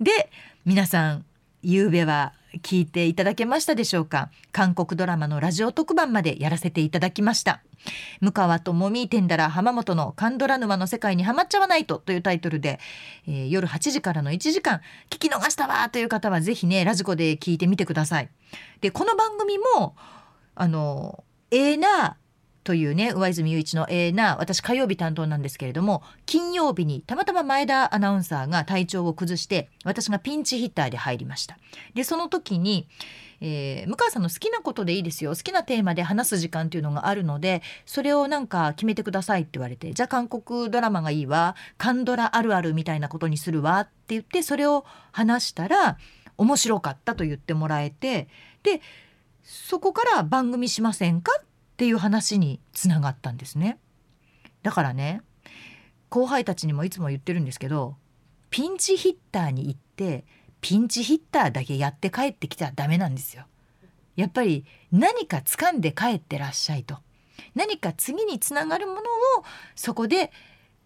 [0.01, 0.33] で
[0.65, 1.25] 皆さん
[1.63, 2.33] 夕べは
[2.63, 4.31] 聞いていただけましたでしょうか？
[4.53, 7.63] 韓国ドラマのラジオ特番までやらせていただきました。
[8.21, 12.79] 向川智美天だら浜本のカンドラ沼の世界にはまっちゃわないとというタイトルで、
[13.27, 18.29] えー、夜8時からの1時間聞き逃したわという方はぜひねラジコで聞いてみてください。
[18.81, 19.95] でこの番組も
[20.55, 22.17] あのええー、な
[22.63, 31.59] というね上泉雄一のええな私火曜日担当なんですけれども金曜日にたまたま前田アナウンサーが体調を崩して私がピンチヒッターで入りました。
[31.95, 32.87] でその時に、
[33.41, 35.31] えー、向川さんの好きなことでいいですよ。
[35.31, 45.97] 好きなテーマで話す時間っていうのがあるのでそれをなんか決めてくださいって言われてじゃあ韓国ドラマがいいわカンドラあるあるみたいなことにするわって言ってそれを話したら
[46.37, 48.29] 面白かったと言ってもらえて
[48.63, 48.83] で
[49.43, 51.45] そこから番組しませんかっ
[51.81, 53.79] っていう話につながったんですね。
[54.63, 55.23] だからね
[56.11, 57.97] 後輩たちにもいつも言ってるんですけど
[58.51, 60.27] ピンチヒッターに行って
[60.61, 63.47] ピンチヒッターだけやって帰ってきたらダメなんですよ。
[64.15, 66.99] やっぱり何か掴んで帰ってらっしゃいと
[67.55, 69.03] 何か次につながるものを
[69.75, 70.33] そこで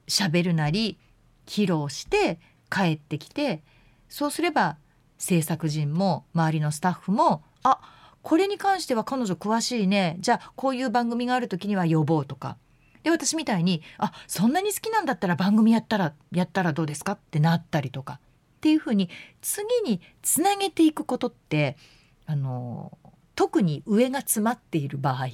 [0.07, 1.01] 喋るなり
[1.49, 2.39] 披露して
[2.71, 3.65] 帰ってきて
[4.09, 4.77] そうすれば
[5.19, 7.81] 制作陣も周りのスタッフもあ
[8.25, 10.17] これに関しては彼女詳しいね。
[10.19, 12.57] じゃあこういう番組がある時には呼ぼうとか。
[13.03, 18.15] で私みたいにあそんなに好きなんだったら番組やったらやったらどうですかってなったりとか。
[18.15, 19.11] っていうふうに
[19.43, 21.77] 次につなげていくことって
[22.25, 22.97] あの
[23.35, 25.27] 特に上が詰まっている場合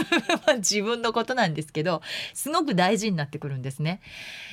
[0.56, 2.02] 自分のことなんですけど
[2.32, 4.00] すごく大事になってくるんですね。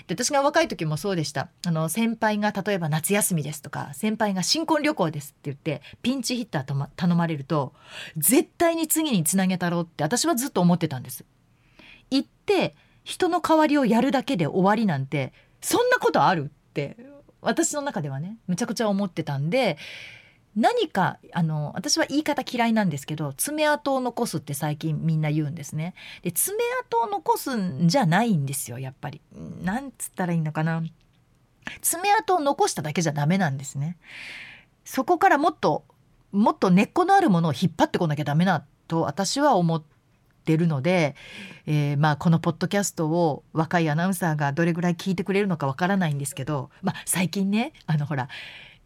[0.07, 7.73] で私が若い時もそうでしたあの先輩が例えば夏休みですとか先輩が新婚旅行ですって言ってピンチヒッターと、ま、頼まれると
[8.17, 11.23] 絶対に次につなげたろうって私はずっと思ってたんです。
[12.09, 16.97] 行って人の代わりをやるだけで終わりなんてそんなことあるって
[17.41, 19.77] 私の中ではねむちゃくちゃ思ってたんで
[20.55, 25.93] 何かあの私は言い方嫌いなんですけど爪痕を残すって最近みんな言うんですね。
[26.23, 29.21] で爪痕を残すんじゃないんですよやっぱり。
[29.63, 30.83] なんつったらいいのかな。
[31.81, 33.97] 爪痕を残しただけじゃダメなんですね。
[34.83, 35.85] そこからもっと
[36.31, 39.83] もっと根っこのあるものを引っ張ってこなきゃダメなと私は思っ
[40.45, 41.15] てるので、
[41.65, 48.27] えー、まあこのポッドキャストを若いアナウンサーがどれぐらい聞いてくれるのかわからないんですけど、まあ、最近ねあのほら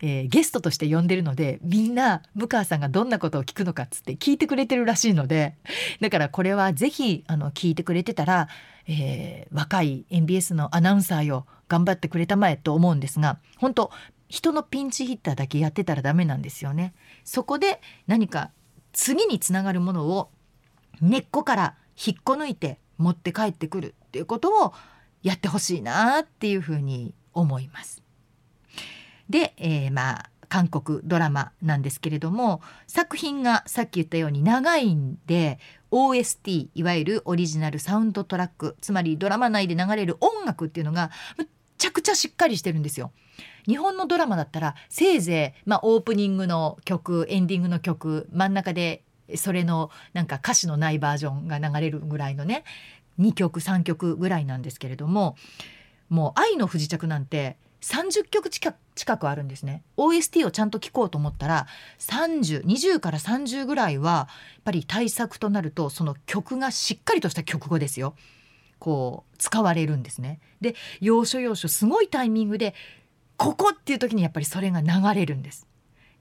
[0.01, 5.55] えー、ゲストとして呼んでるのでみんな向川さんがどんなことを聞くのかっつって聞いてくれてるらしいので
[6.01, 8.49] だからこれはぜひあの聞いてくれてたら、
[8.87, 13.91] えー、若い MBS のアナウンサーよ頑張ってくれたまえと思うんですが本当
[14.27, 16.93] 人のピンチヒッターだけやってたらダメなんですよね。
[17.23, 18.51] そこで何か
[18.91, 20.29] 次につながるものを
[21.01, 24.73] 根っこから引っこ抜いて持って帰ってくるっていうことを
[25.21, 28.04] やってほしいなっていうふうに思います。
[29.29, 35.59] で、えー、まあ韓国ドラマなんですけれども作品がさっき言ったように長いんで
[35.91, 43.11] OST いわゆるオリジナルサウンドトラックつまりドラマ内で流れる音楽っていうのがむっちゃくちゃしっかりしてるんですよ。
[43.67, 49.03] 日本のドラマだったらせいぜい、まあ、オープニングの曲エンディングの曲真ん中で
[49.35, 52.63] それのなんか歌詞のないバージョンが流れるぐらいのね
[53.19, 55.35] 2曲3曲ぐらいなんですけれども
[56.09, 58.73] もう「愛の不時着」なんて30曲近
[59.17, 59.83] くあるんですね。
[59.95, 61.67] OST をちゃんと聴こうと思ったら
[61.99, 64.27] 3020から30ぐらいはや
[64.61, 68.15] っぱり対策となるとその曲がしっかりとした曲語ですよ。
[68.79, 70.39] こう使われるんですね。
[70.61, 72.73] で要所要所すごいタイミングで
[73.37, 75.67] ここっていう時にやっぱりそれが流れるんです。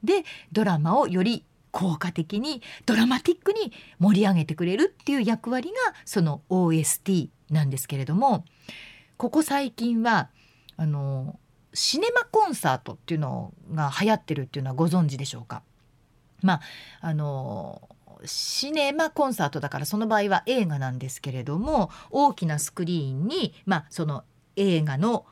[0.03, 8.45] でドラマをより効果的にドラマティックに盛り上げてくれるっていう役割がその OST なんですけれども
[9.17, 10.29] ここ最近は
[10.77, 11.39] あの
[11.75, 15.63] シネマコンサートっていうのが流行ってるっていうのはご存知でしょうか？
[16.41, 16.61] まあ
[17.01, 17.89] あの
[18.25, 24.25] シネマコンサートだからその場合は映画なんですけれども大きなスクリーンに、まあ、その
[24.57, 25.27] 映画の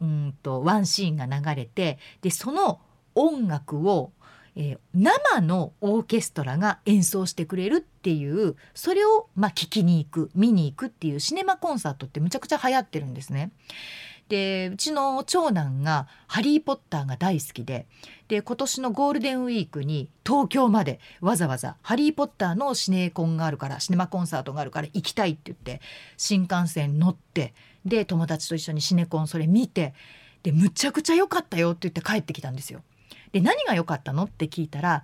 [0.00, 2.80] うんとワンシーンが流れてでその
[3.14, 4.10] 音楽を、
[4.56, 13.52] えー生のオーケストラが演奏してくれるっていうそれをまあ聞きに行く見に行くっていうシネマコンサートってむちゃくちゃ流行ってるんですね。
[14.32, 17.86] でうちの長男が「ハリー・ポッター」が大好きで
[18.28, 25.82] で今年のゴールデンウィークに東京までわざわざ「ハリー・ポッター」のシネコンがあるからシネマコンサートがあるから行きたいって言って
[26.16, 27.52] 新幹線乗って
[27.84, 29.92] で友達と一緒にシネコンそれ見て
[30.44, 32.80] でむちゃくちゃ良かったよって言って帰ってきたんですよ。
[33.32, 35.02] で何が良かったのって聞いたら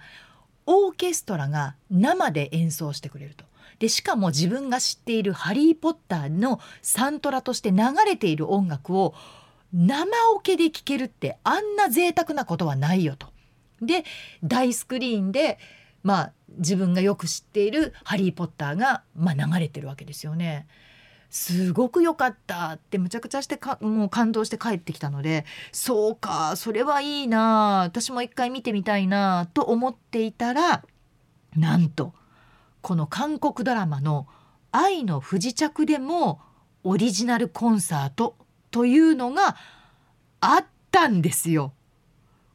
[0.64, 3.45] オーケストラが生で演奏してくれると。
[3.79, 9.14] でしかも自分が知っている「ハリー・ポッター」のサントラとして流れている音楽を
[9.72, 13.29] 生オケで聴けるってあんな贅沢なことはないよと。
[13.81, 14.05] で
[14.43, 15.59] 大スクリーンで
[16.03, 20.66] まあ自分がよく知っている「ハリー・ポッターが」まあ、流れてるわけですよね。
[21.31, 30.85] すごく良かったってむちゃくちゃしてもう感動して帰ってきたのでそうかそれはいいな私も一回見てみたいなと思っていたら
[31.55, 32.14] なんと
[32.89, 34.26] この韓国ドラマの
[34.72, 36.41] 「愛の不時着」でも
[36.84, 38.34] オリジナルコンサート
[38.70, 39.57] というのが
[40.41, 41.74] あったんですよ。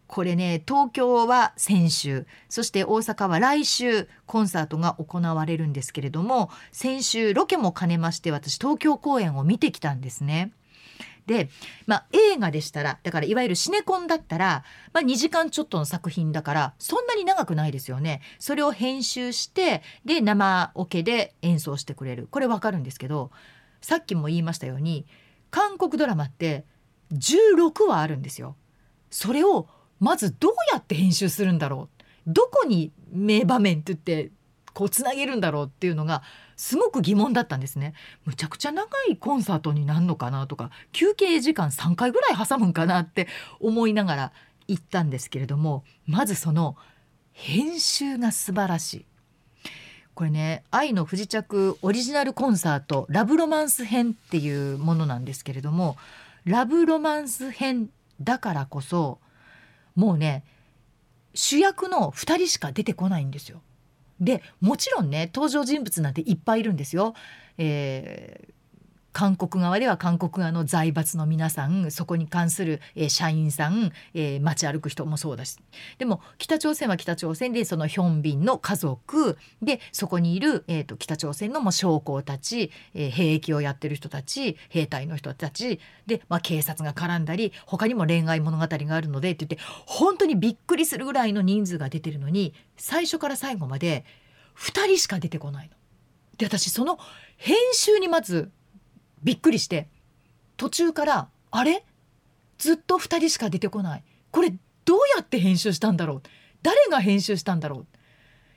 [0.08, 10.52] これね東京は先週そして大阪は来週コンサートが行われるんですけれども先週ロケも兼ねまして私東京公演を見てきたんですね。
[11.26, 11.50] で、
[11.88, 14.64] まあ、映画でしたらだからいわゆるシネコンだったら、
[14.94, 18.22] まあ、2時間ちょっとの作品だからそんなに長くないですよね。
[18.40, 23.32] それを編集してで生オケで演奏してくれるこれわかるんですけど
[23.82, 25.06] さっきも言いましたように
[25.52, 26.66] 韓国ドラマって
[27.14, 28.56] 16話あるんですよ。
[29.10, 29.68] それを
[30.00, 34.32] まずどうやって編集するんだろうどこに名場面って言って
[34.74, 36.24] こうつなげるんだろうっていうのが
[36.56, 37.94] すごく疑問だったんですね
[38.26, 43.28] むちゃくちゃ長いコンサートになるのかなとか休憩時間3回ぐらい挟むんかなって
[43.60, 44.32] 思いながら
[44.68, 46.76] 行ったんですけれどもまずその
[47.32, 49.06] 編集が素晴らしい
[50.14, 55.98] これね「愛の不時着オリジナルコンサートラブロマンス編」っていうものなんですけれども
[56.46, 57.90] ラブロマンス編
[58.22, 59.20] だからこそ
[59.96, 60.44] もうね
[61.34, 63.62] 主役の2人しか出てこないんですよ。
[64.20, 67.14] でもちろんね登場人物なんていっぱいいるんですよ。
[67.58, 68.54] えー
[69.14, 75.58] 韓国側では韓国側の財閥の皆さんそこに関する、えー社員さん、えー街歩く人もそうだし
[76.00, 94.06] でも北朝鮮は北朝鮮でそのヒョンビンの家族でそこにいる、えー、と北朝鮮のもう将校たち、えー兵役をやってる人たち兵隊の人たちで、まあ、警察が絡んだり他にも恋愛物語があるのでって言って本当にびっくりするぐらいの人数が出てるのに最初から最後まで
[94.58, 95.76] 2人しか出てこないの。
[96.38, 96.98] で私その
[97.38, 98.52] 編集にまず
[99.24, 99.88] びっくりして
[100.58, 101.86] 途中からあれ？
[102.58, 104.54] ずっと2人しか出てこないこれ
[104.86, 106.22] どうやって編集したんだろう？
[106.62, 107.88] 誰が編集したんだろう？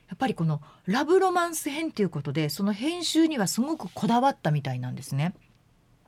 [0.09, 5.35] やっぱりこのラブロマンス編ということでその編集にはすごくこだわったみたいなんですね。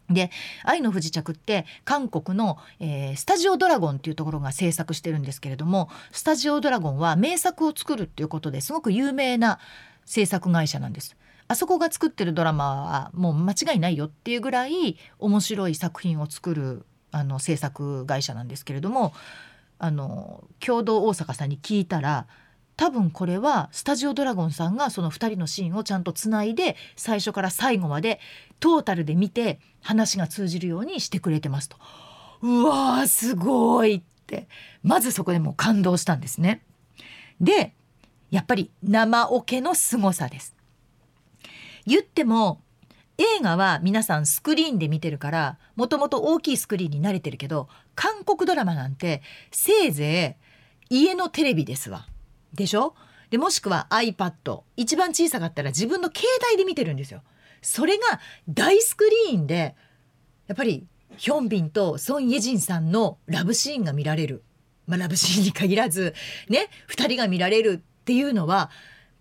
[0.09, 0.31] で
[0.65, 9.59] 「愛の不時着」って韓国の、えースタジオドラゴンっていうところが制作してるんですけれどもスタジオドラゴンは名作を作るっていうことですごく有名な
[10.07, 11.15] 制作会社なんです。
[11.49, 19.15] あそこが作ってるドラマはもう間違いないよっていうぐらい面白い作品を作るあの制作会社なんですけれども
[19.79, 22.27] あの共同大阪さんに聞いたら
[22.77, 28.21] 多分これはスタジオドラゴンさんがその2人のシーンをちゃんとつないで最初から最後まで
[28.61, 31.77] トータルで見て話が通じるようにしてくれてますと。
[32.43, 34.49] うわーすごいって
[34.85, 36.63] まずそこでもう感動したんですね。
[37.41, 37.75] で
[38.31, 40.58] やっぱり生オケの凄さです。
[41.89, 42.61] 言っても
[43.16, 50.36] 映画は皆さんスクリーンで見てるからもともと大きいスクリーンに慣れてるけど韓国ドラマなんてせいぜ
[50.91, 52.07] い家のテレビですわ。
[52.53, 52.95] でしょ？
[53.30, 57.22] でもしくは iPad 一番小さかったら自分の携帯で見てるんですよ。
[57.61, 59.74] それが大スクリーンで
[60.47, 60.86] やっぱり
[61.16, 64.43] ヒョンビンとソン・イェジンさんのラブシーンが見られる。
[64.86, 66.14] まあ、ラブシーンに限らず
[66.49, 68.70] ね2人が見られるっていうのはやっ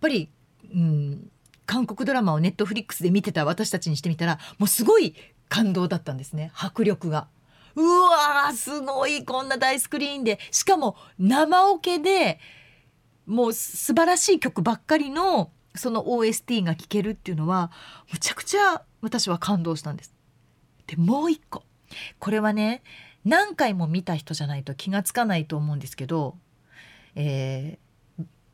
[0.00, 0.30] ぱり、
[0.72, 1.30] うん、
[1.68, 5.14] 韓国ドラマをネットフリックスで見てた私たちにしてみたらもうすごい
[5.50, 7.28] 感動だったんですね迫力が。
[7.76, 12.40] うわーすごいこんな大スクリーンでしかも生オケで
[13.26, 17.70] もう素晴らしい曲ばっかりのその OST が聴けるっていうのは
[18.10, 20.14] むちゃくちゃ私は感動したんです。
[20.86, 21.62] でもう一個
[22.18, 22.82] これはね
[23.26, 26.34] 何回も見た人じゃないと気がつかないと思うんですけど、
[27.14, 27.88] えー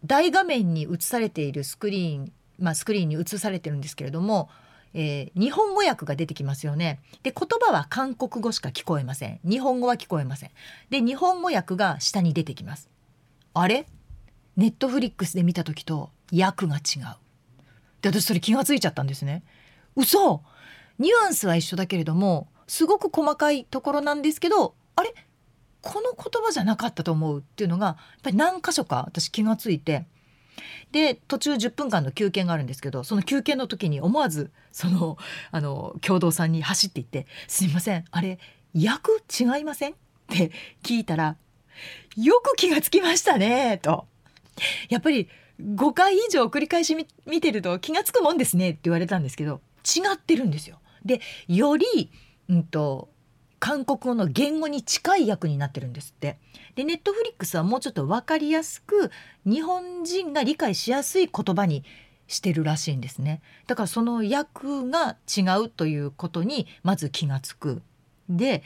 [0.06, 4.48] 大画面に映されているスクリーン、まあ、スクリーンに映されてるんですけれども
[4.96, 7.00] えー日本語訳が出てきますよね。
[7.24, 9.40] で言葉は韓国語しか聞こえません。
[9.44, 10.50] 日本語は聞こえません。
[10.88, 12.88] で日本語訳が下に出てきます。
[13.54, 13.86] あれ？
[14.56, 17.16] ネットフリックスで見た時と訳が違う。
[18.02, 19.42] で私それ気がついちゃったんですね。
[19.96, 20.42] 嘘！
[21.00, 25.12] ニュアンスは一緒だけれどもすごく細かいところなんですけどあれ？
[25.82, 30.06] この言葉じゃなかったと思うっていうのがやっぱり何箇所か私気がついて
[30.92, 35.18] で途中10分間の休憩があるんですけどその休憩の時に思わずその
[35.50, 38.38] あの共同さんに走っていって「すいませんあれ
[38.74, 39.96] 役違いません?」っ
[40.28, 40.50] て
[40.82, 41.36] 聞いたら
[42.16, 44.06] 「よく気がつきましたね」と。
[44.88, 45.28] やっぱり
[45.60, 46.96] 5回以上繰り返し
[47.26, 50.80] 見てると気がつくもんですねって言われたんですけど違ってるんですよ。
[51.04, 52.10] でより、
[52.48, 53.08] うん、と
[53.64, 56.36] 韓国語の言語に近い役になってるんですって。
[56.74, 59.10] でネットフリックスはもうちょっと分かりやすく
[59.46, 61.82] 日本人が理解しやすい言葉に
[62.26, 63.40] してるらしいんですね。
[63.66, 67.80] だからその役が違うということにまず気がつく。
[68.28, 68.62] で、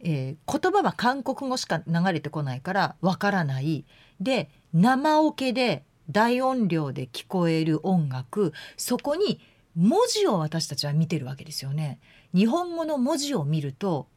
[0.00, 3.86] えー言葉は韓国語しか流れてこないからわからない。
[4.20, 9.40] で生オケで大音量で聞こえる音楽そこに
[9.76, 12.00] 文字を私たちは見てるわけですよね。
[12.34, 14.08] 日本語の文字を見ると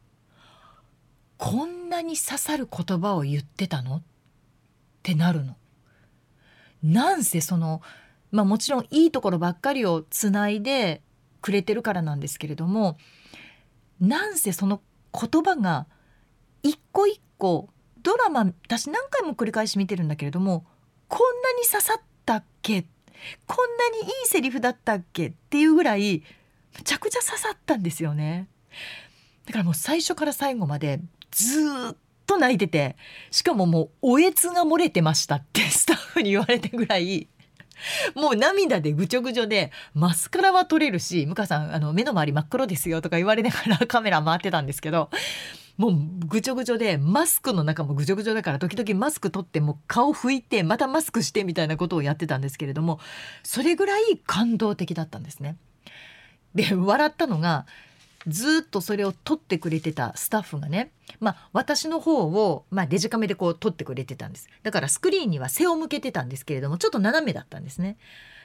[1.44, 3.96] こんなに刺さる言葉を言ってたの？
[3.96, 4.02] っ
[5.02, 5.56] てなるの。
[6.82, 7.82] なんせその
[8.32, 11.02] まあもちろんいいところばっかりをつないで
[11.42, 12.96] くれてるからなんですけれども
[14.00, 14.80] なんせその
[15.12, 15.86] 言葉が
[16.62, 17.68] 一個一個
[18.02, 20.64] ドラマ私何回も繰り返し見てるんだけれども
[21.08, 22.86] こんなに刺さったっけ？
[23.46, 25.26] こんなにいいセリフだったっけ？
[25.26, 26.22] っていうぐらい
[26.74, 28.48] むちゃくちゃ刺さったんですよね。
[29.44, 31.00] だからもう最初から最後まで
[31.34, 32.96] ずっと泣いてて
[33.30, 37.28] しかももうおえつが漏れてましたって スタッフに言われてぐらい
[38.14, 45.10] もう涙でぐちょぐちょでマスカラは取れるし向川さんあの目の周り真っ黒ですよとか言われながら カメラ回ってたんですけど
[45.76, 53.00] もうぐちょぐちょでマスクの中もぐちょぐちょだから時々マスク取ってもう顔拭いてまたマスクしてみたいなことをやってたんですけれども
[53.42, 55.56] それぐらい感動的だったんですね。
[56.54, 57.66] で笑ったのが
[58.28, 67.96] ずっとそれを撮ってくれてたスタッフがね、まあ、私の方を、まあ、デジカメでこう撮ってくれてたんですだからスクリーンには背を向けてたんですけれどもちょっと斜めだったんですね。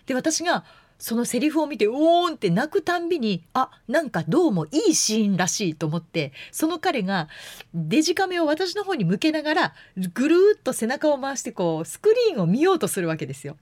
[0.06, 0.64] で私が
[0.98, 7.30] そのセリフを見ておーんって泣くたんびにあなんかどうもいいシーンらしいと思ってその彼が
[7.74, 9.74] デジカメを私の方に向けながら
[10.14, 13.56] ぐるーっと背中を回してこうスクリーンを見ようとするわけですよ。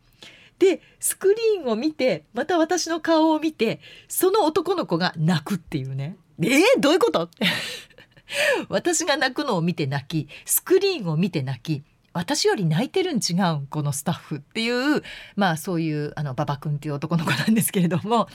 [0.60, 6.18] でスクリーンを見てまた私の顔を見てその男の子が泣くっていうね。
[6.42, 7.30] えー、どういうこと？
[8.70, 11.84] 私が泣くのを見て泣きスクリーンを見て泣き
[12.14, 15.04] 私より泣いてるん違うんこのスタッフっていう
[15.36, 18.28] まあそういうあの馬場君っていう男の子なんですけれども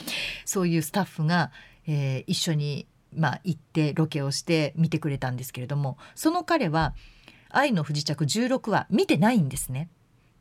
[0.45, 1.51] そういうスタッフが、
[1.87, 6.95] えー一緒に、まあ、行ってロケをして見てくれたんですけれどもその彼は
[7.51, 9.89] 「愛の不時着16話」見てないんですね。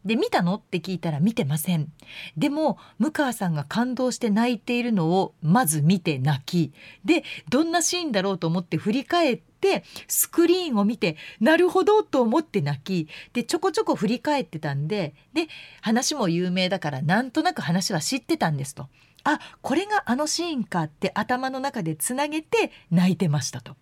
[0.06, 0.56] で見たの？
[0.56, 1.92] って聞いたら見てません
[2.38, 6.74] でも向川さんが感動して泣いているのをまず見て泣き
[7.06, 15.48] でどんなシーンだろうと思って振り返ってスクリーンを見てなるほどと思って泣きでちょこちょこ振り返ってたんでで
[15.82, 18.90] 話も有名だからなんとなく話は知ってたんですと。
[19.24, 23.76] あこれがあのシーンかって頭の中でつなげて泣いてましたと。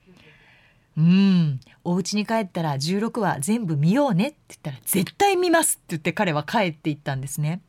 [0.99, 7.61] うんお家に帰ったら16話全部見ようねって言ったら絶対見ますって言って彼は帰っていったんですね。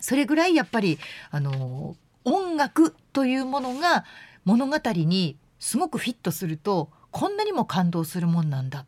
[0.00, 0.98] それぐらいやっぱり
[1.30, 4.04] あの音楽というものが
[4.44, 8.86] 物語にすごくフィットするとこんなにも感動するもんなんだ。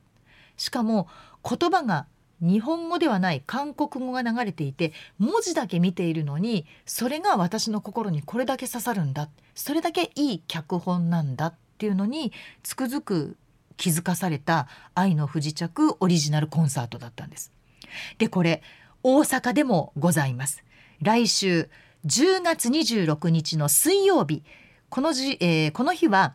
[0.57, 1.09] しかも
[1.45, 2.07] 言葉が
[2.41, 12.33] 日本語ではない韓国語が流れていて文字だけ見ているのにそれが私の心にこれだけ刺さるんだそれだけいい脚本なんだっていうのに
[12.63, 13.37] つくづく
[13.81, 17.51] 気づかされた「愛の不時着」オリジナルコンサートだったんです。
[18.19, 18.63] でこれ
[19.03, 20.63] 大阪でもございます。
[21.01, 21.71] 来週
[22.05, 24.43] 10月26日の水曜日。
[24.91, 26.35] このじ、えーこの日は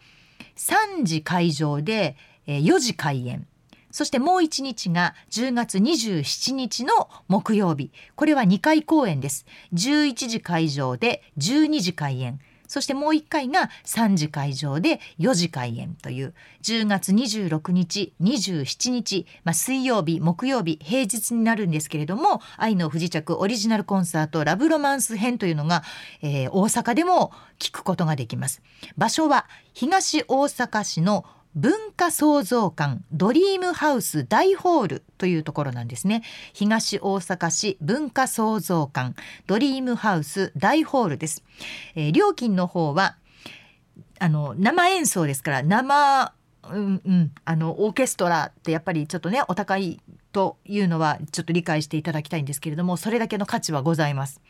[0.56, 2.18] 3時会場で、
[2.48, 3.48] え4時開演。
[3.92, 7.92] そしてもう1日が10月27日の木曜日。
[8.16, 9.46] これは2回公演です。
[9.74, 12.40] 11時会場で12時開演。
[12.68, 25.84] そしてもう1回が3時会場で4時開演という10月26日27日、まあ、水曜日木曜日平日になるんですけれども「愛の不時着」オリジナルコンサートラブロマンス編というのが、
[26.22, 28.62] えー大阪でも聞くことができます。
[28.98, 36.24] 場所は東大阪市の文化創造館ドリームハウス大ホールというところなんですね。
[36.54, 39.16] 東大阪市文化創造館
[39.48, 41.44] ドリームハウス大ホールです、
[41.96, 43.16] えー、料金の方は
[44.20, 46.34] あの生演奏ですから生
[46.70, 50.02] うんうん、あのオーケストラってやっぱりちょっとねお高い
[50.32, 54.42] というのはちょっと理解していただきたいんですけれどもそれだけの価値はございます、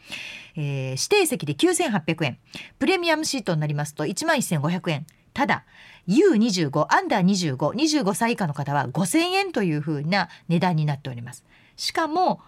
[0.55, 2.37] えー、指定席で9800円。
[2.79, 5.05] プレミアムシートになりますと1万1500円。
[5.33, 5.65] ただ
[6.07, 11.43] U25 アンダー2525歳以下の方は5000円というふうな値段になっております。
[11.75, 12.41] しかも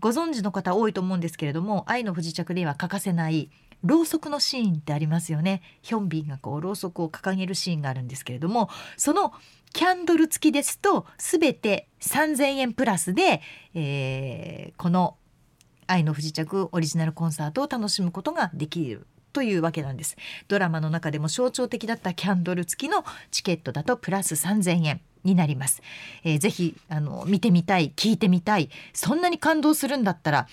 [0.00, 3.50] ご存知の方多いと思うんですけれども愛の不時着では欠かせない
[3.84, 5.62] ろうそくのシーンってありますよね。
[5.82, 9.32] ヒョンビンがこうろうそくを掲げるシーンがあるんですけれどもその
[9.72, 13.42] キャンドル付きですと全て3000円プラスで、
[13.74, 15.16] えー、この
[15.86, 19.06] 愛の不時着オリジナルコンサートを楽しむことができる。
[19.34, 20.16] というわけなんです。
[20.48, 25.82] ドラマの中でも象徴的だったキャンドル付きのチケットだとプラス3000円になります、
[26.22, 30.46] えー、ぜひあの見てみたい聞いてみたいそんなに感動するんだったら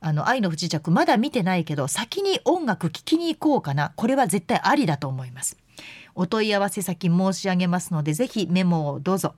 [0.00, 3.94] あの愛の不時着まだ見てないけど先に音楽聴きに行こうかな。
[3.96, 5.56] これは絶対ありだと思います。
[6.14, 9.34] お問い合わせ先申し上げますのでぜひメモをどうぞ。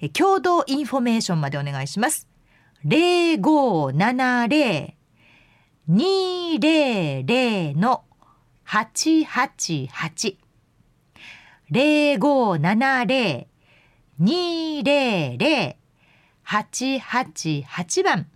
[0.00, 2.28] え共同インフォメーションまでお願いします。
[2.84, 5.03] 0570
[5.88, 8.04] 200の
[8.66, 10.36] 888
[11.70, 13.46] 0570
[14.20, 15.76] 200
[16.46, 18.26] 888番。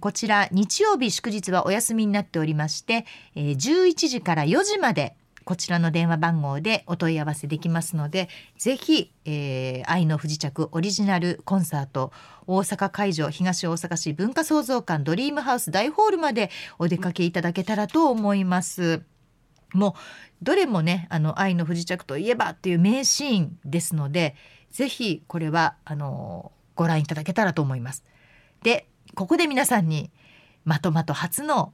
[0.00, 5.16] こちら日曜日祝日はお休みになっておりまして、11時から4時まで
[5.46, 8.28] こちらの電話番号でお問い合わせできますので
[8.58, 12.10] ぜひ、えー、愛の不時着オリジナルコンサート
[12.46, 19.02] 大阪会場東大阪市文化創造館ドリームハウス大ホールまでお出かけいただけたらと思います。
[19.72, 19.92] もう
[20.42, 24.36] どれもねあの愛の不時着といえばっていう名シーンですので
[24.70, 28.04] ぜひこれはあのご覧いただけたらと思います。
[28.62, 30.10] でここで皆さんに
[30.64, 31.72] まとまと初の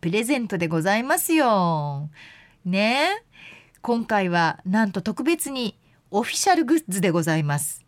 [0.00, 2.10] プレゼントでございますよ。
[2.64, 3.22] ね
[3.80, 5.78] 今回はなんと特別に
[6.10, 7.87] オフィシャルグッズでございます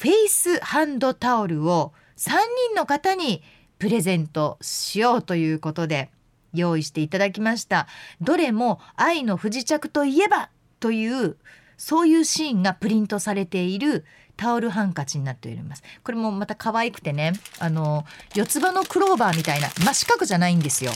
[0.00, 2.30] フェイスハンドタオルを3
[2.70, 3.42] 人の方に
[3.78, 6.10] プレゼントしようということで
[6.54, 7.86] 用意していただきました。
[8.18, 10.48] どれも愛の不時着といえば
[10.80, 11.36] という
[11.76, 14.06] そういうシーンがプリントされている
[14.38, 15.82] タオルハンカチになっております。
[16.02, 20.92] これもまた可愛くてねあの四つ葉のクローバーみたいな真四角じゃないんですよ。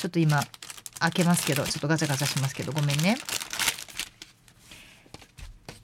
[0.00, 0.42] ちょっと今
[0.98, 3.16] 開けますけどちょっとガチャガチャしますけどごめんね。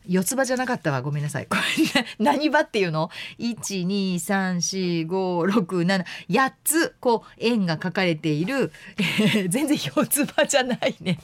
[0.09, 1.01] 四つ葉じゃなかったわ。
[1.03, 1.47] ごめんなさい。
[1.47, 1.57] こ
[1.95, 11.19] れ何葉っていうの？1234567 8つこう円が書かれている、えー、全然四つ葉じゃないね。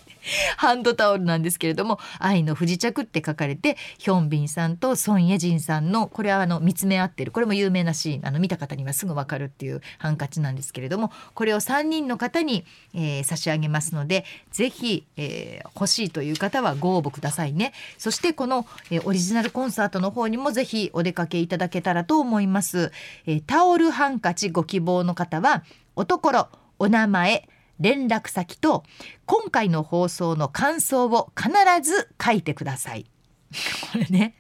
[0.57, 7.33] ハンドタオルなんですけれども「愛の不時着」って書かれてヒョンビンさんとソン・イェジンさんのこれはあの見つめ合ってる。
[7.33, 8.27] これも有名なシーン。
[8.27, 12.65] あの見た方にはすぐ分かるっていうハンカチなんですけれどもこれを3人の方に、
[12.95, 17.73] えー、差し上げますのでぜひ、えー、欲しいという方はご応募くださいね。
[17.99, 22.93] そしてこの、えー、オリジナルコンサートの方にもぜひお出かけいただけたらと思います。
[23.27, 25.65] えー、タオルハンカチご希望の方は
[25.97, 26.49] おところ
[26.79, 27.49] お名前
[27.81, 28.85] 連絡先と
[29.27, 31.51] 今回の放送の感想を必
[31.83, 33.07] ず書いてください。
[33.93, 34.35] これね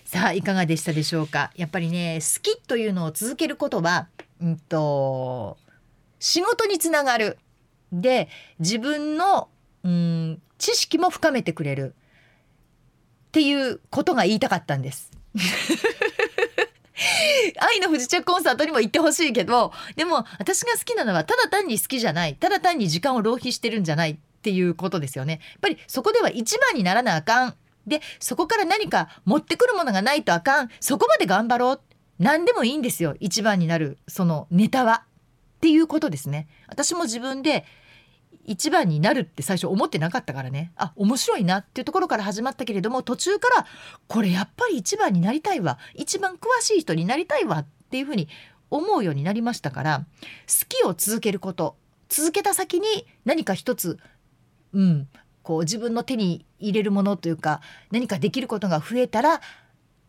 [0.05, 1.51] さあいかがでしたでしょうか？
[1.55, 4.07] やっぱりね好きというのを続けることは、
[4.39, 5.57] うんと、
[6.19, 7.39] 仕事につながる
[7.91, 8.29] で
[8.59, 9.49] 自分の、
[9.83, 11.95] うん、知識も深めてくれる
[13.27, 15.11] っていうことが言いたかったんです。
[17.59, 25.33] 愛の不時着コンサートにも行ってほしいけどでも私が好きなのはただ単に好きじゃないただ単に時間を浪費してるんじゃないっていうことですよね。
[25.33, 27.55] やっぱりそこでは一番にならなあかん。
[27.87, 30.69] でそこから何か持ってくるものがないとあかん。
[30.79, 31.81] そこまで頑張ろう。
[32.19, 33.15] 何でもいいんですよ。
[33.19, 35.03] 一番になるそのネタは。
[35.57, 36.47] っていうことですね。
[36.67, 37.65] 私も自分で
[38.45, 40.71] 一番になるって最初思ってなかったからね。
[40.75, 41.59] あ面白いな。
[41.59, 43.65] っていうところから始まったけれども途中から
[44.07, 45.79] これやっぱり一番になりたいわ。
[45.95, 47.59] 一番詳しい人になりたいわ。
[47.59, 48.27] っていうふうに
[48.69, 50.05] 思うようになりましたから
[50.47, 51.77] 好きを続けること。
[52.09, 53.97] 続けた先に何か一つ
[54.73, 55.07] うん
[55.41, 57.61] こう自分の手に入れるものというか
[57.91, 59.41] 何かできることが増えたら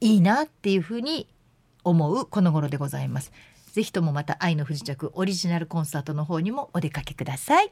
[0.00, 1.28] いいなっていうふうに
[1.84, 3.32] 思うこの頃でございます。
[3.72, 7.70] ぜひともまた愛の不時着オリジナルコンサートの方にもお出かけください。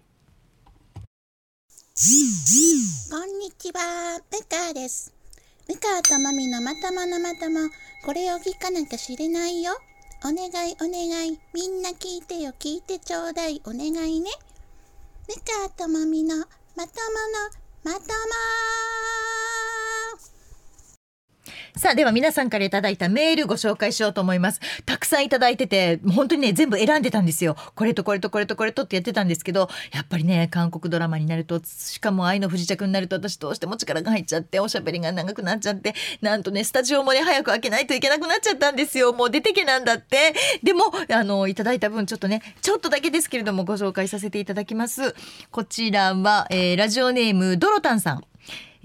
[3.11, 5.14] こんにちは、むかです。
[5.68, 7.70] むかともみのまとものまとも、
[8.05, 9.72] これを聞かなきゃ知れないよ。
[10.22, 14.30] お願いお願い、みんな聞いてよ、聞いてちょうだい、お願いね。
[15.28, 16.87] むかともみのまとも
[17.55, 19.74] のまたま
[21.77, 24.61] さあでは皆さんからいただいたメールご紹介しようと思います。
[24.87, 27.57] たくさんいただいてて本当にね全部選んでたんですよ。
[27.75, 39.12] これとこれとこれとこれとってやってたんですけどやっぱりね韓国ドラマになるとしかも愛の不時着になると私どうしても力が入っちゃっておしゃべりが長くなっちゃってなんとねスタジオもね早く開けないといけなくなっちゃったんですよ。
[39.12, 40.33] もう出てけなんだって。
[40.62, 45.16] でもあのいただいた分ちょっとねちょっとだけですけれどもご紹介させていただきます。
[45.51, 48.25] こちらは、えーラジオネームドロタンさん。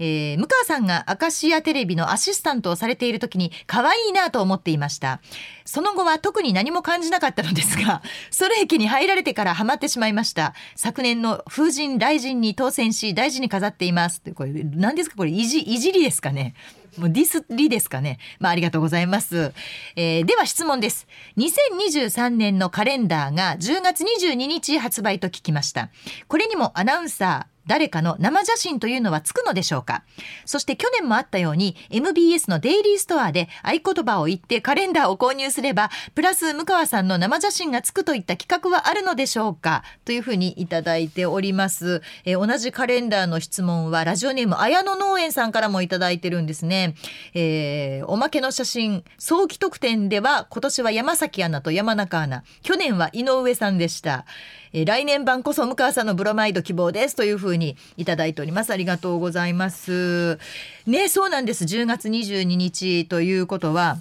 [0.00, 5.20] えー、向川さんがアカシアテレビのアシスタントをされている時に可愛いなと思っていました
[5.66, 15.16] その後は特に何も感じなかったのですが それ駅に入られてからハマってしまいました昨年の風神雷神に当選し大事に飾っていますこれ何ですか？
[15.16, 16.54] これいじいじりですかね？
[16.96, 18.18] もうディスリですかね？
[18.40, 19.52] まあ、ありがとうございます。
[19.94, 21.06] えーでは質問です。
[21.36, 25.90] 2023年のカレンダーが10月22日発売と聞きました。
[26.26, 30.02] これにもアナウンサー、誰かの生写真というのはつくのでしょうか？
[30.44, 39.84] そして去年もあったように MBS のデイリーストアで合言葉を言ってカレンダーを購入すればプラス向川さんの生写真がつくといった企画はあるのでしょうか？
[40.04, 46.96] というふうにいただいております、えー同じカレンダーの質問はラジオネーム綾野農園さんからもいただいてるんですね、
[47.34, 52.42] えーおまけの写真早期特典では今年は山崎アナと山中アナ。
[52.62, 54.24] 去年は井上さんでした。
[54.72, 58.72] えー来年版こそ向川さんのブロマイド希望ですというふうにいただいております。
[58.72, 60.38] ありがとうございます。
[60.86, 61.64] ねそうなんです。
[61.64, 63.98] 10月22日ということは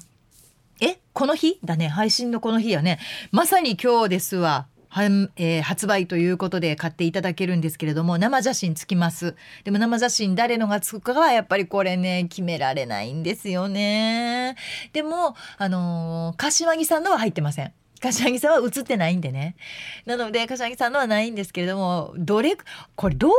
[0.81, 1.87] えこの日だね。
[1.87, 2.99] 配信のこの日やね。
[3.31, 4.67] まさに今日ですわ。
[4.91, 9.35] はんえー発売ということで買っていただけるんですけれども生写真つきます。
[9.63, 14.55] でも生写真誰のがつくかはやっぱりこれね決められないんですよね。
[14.93, 17.73] でもあのー柏木さんのは入ってません。
[17.99, 19.55] 柏木さんは映ってないんでね。
[20.05, 22.57] なので柏木さんのはないんですけれどもどれ
[22.95, 23.33] これどうい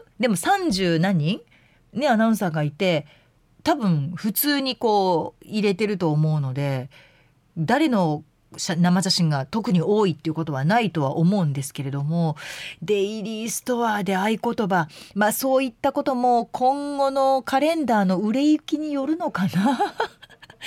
[0.00, 1.40] うでも30何人？
[1.92, 3.06] ねアナウンサーがいて
[3.62, 6.90] 多分普通にこう入れてると思うので
[7.56, 8.24] 誰の
[8.56, 12.36] 生写真が特に多いっていうことはないとは思うんですけれども
[12.82, 19.94] デイリーストアで合言葉まあそういったことも今後のカレンダーの売れ行きによるのかな？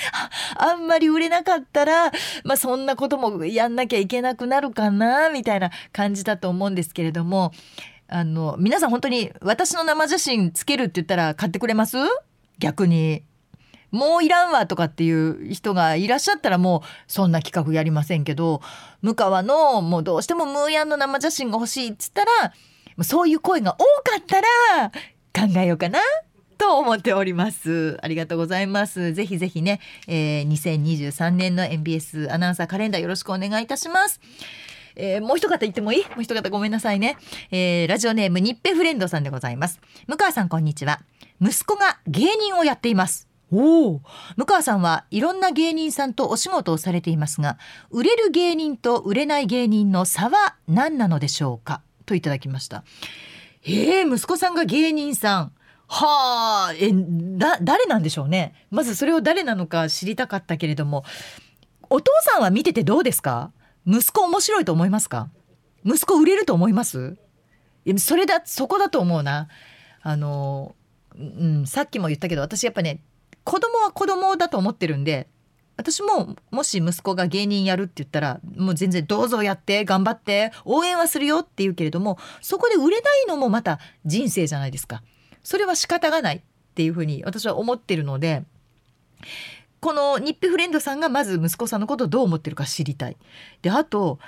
[0.57, 2.11] あんまり売れなかったら、
[2.43, 7.51] まあ、そんなこともやんなきゃいけなくなるかなみたいな感じだと思うんですけれども
[8.07, 11.97] あの皆さん本当に私の生写真つけるって言ったら買ってくれます？
[12.59, 13.23] 逆に。
[13.89, 18.61] もういらんわとかっていう人がいらっしゃったらもうそんな企画やりませんけど
[19.01, 22.53] 向川のもうどうしてもムーヤンの生写真が欲しいっつったら
[23.03, 24.91] そういう声が多かったら
[25.33, 25.99] 考えようかな
[26.57, 27.97] と思っております。
[28.01, 29.13] ありがとうございます。
[29.13, 34.19] ぜひぜひね、えー、2023年の MBS アナウンサーカレンダーよろしくお願いいたします。
[34.95, 36.03] えーもう一方言ってもいい？
[36.05, 37.17] もう一方ごめんなさいね。
[37.51, 39.79] えーラジオネームニッペフレンドさんでございます。
[40.07, 41.01] 向川さんこんにちは。
[41.41, 43.27] 息子が芸人をやっています。
[43.51, 44.01] おお
[44.35, 47.57] 向川さんはいろんな芸人さんとお仕事をされていますが
[47.91, 51.81] 売れる芸人と売れない芸人の差は何なのでしょうか？
[52.05, 52.83] といただきました
[53.63, 55.51] えー、息子さんが芸人さん
[55.87, 58.53] はあえだ誰なんでしょうね。
[58.69, 61.03] まずそれを誰なのか知りたかったけれども。
[61.89, 63.53] お父さんは見ててどうですか？
[63.85, 65.29] 息子面白いと思いますか？
[65.85, 67.17] 息子売れると思います？
[67.85, 69.47] いやそれだそこだと思うな。
[70.01, 70.75] あの、
[71.15, 73.01] うん、さっきも言ったけど私やっぱね
[73.45, 75.29] 子供は子供だと思ってるんで
[75.77, 85.01] 私ももし息子が芸人やるって言ったらもう全然どうぞやって頑張って応援はするよって言うけれどもそこで売れないのもまた人生じゃないですか。
[85.47, 86.41] それは仕方がないっ
[86.75, 88.43] ていうふうに私は思ってるので
[89.79, 93.15] このニッピフレンドさんがまず息子さんのことをどう思ってるか知りたい。
[93.61, 94.19] であと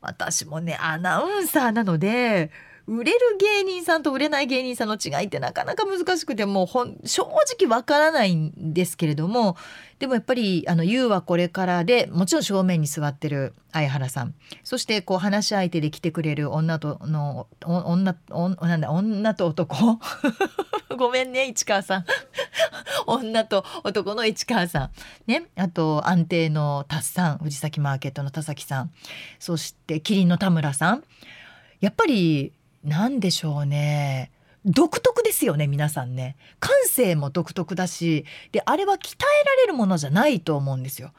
[0.00, 2.50] 私もねアナウンサーなので
[2.88, 7.22] 売れる芸人さんと売れない芸人さんの違いってなかなか難しくてもうほん正
[7.60, 9.58] 直わからないんですけれども
[9.98, 14.34] でもやっぱり「あの YOU はこれからで」もちろん正面に座ってる相原さん。
[14.64, 18.16] そしてこう話し相手で来てくれる女との女
[18.60, 20.00] なんだ女と男。
[20.96, 22.04] ごめんね市川さん。
[23.06, 24.90] 女と男の市川さん。
[25.26, 28.90] ねあと安定のタスさん藤崎マーケットの田崎さん。
[29.38, 31.04] そしてキリンの田村さん。
[31.80, 32.52] やっぱり
[32.84, 34.30] 何でしょうね。
[34.64, 36.36] 独特ですよね皆さんね。
[36.60, 41.12] 感性も独特だしであれは鍛えられるものじゃないと思うんですよ。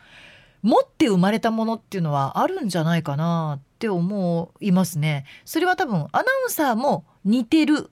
[0.62, 5.26] 持って生まれたものっていうのはあるんじゃないかなって思いますね。
[5.46, 7.90] それは多分アナウンサーも似てる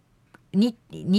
[0.53, 0.73] 似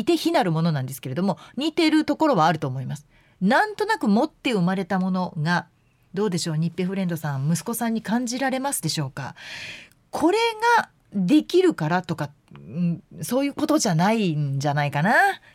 [0.05, 3.07] て非なるものなんですけれども似てるところはあると思います。
[3.41, 5.69] なんとなく持って生まれたものが
[6.13, 9.35] どうでしょうニッペフレンドさん息子さんに感じられますでしょうか。
[10.11, 10.39] これ
[10.77, 12.31] ができるからとか、
[13.23, 15.15] そういうことじゃないんじゃないかな。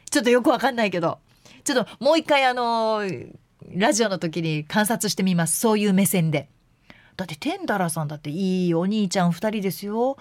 [0.09, 1.19] ちょっとよくわかんないけど。
[1.63, 3.01] ちょっともう一回あの
[3.71, 5.59] ラジオの時に観察してみます。
[5.59, 6.49] そういう目線で。
[7.15, 10.17] だってテンダラさんだっていいお兄ちゃん2人ですよ。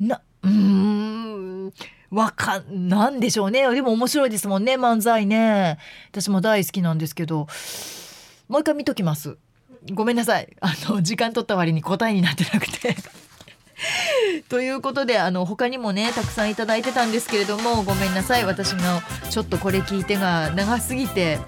[0.00, 1.72] なうん
[2.10, 3.68] わかんなんでしょうね。
[3.74, 5.78] でも面白いですもんね漫才ね。
[6.10, 7.48] 私も大好きなんですけど。
[8.48, 9.36] もう一回見ときます。
[9.92, 10.54] ごめんなさい。
[10.60, 12.94] あの時間取った割に答えになってなくて。
[14.48, 18.44] ということであの他にもねたくさんいただいてたんですけれどもごめんなさい。
[18.44, 21.38] 私のちょっとこれ聞いてが長すぎて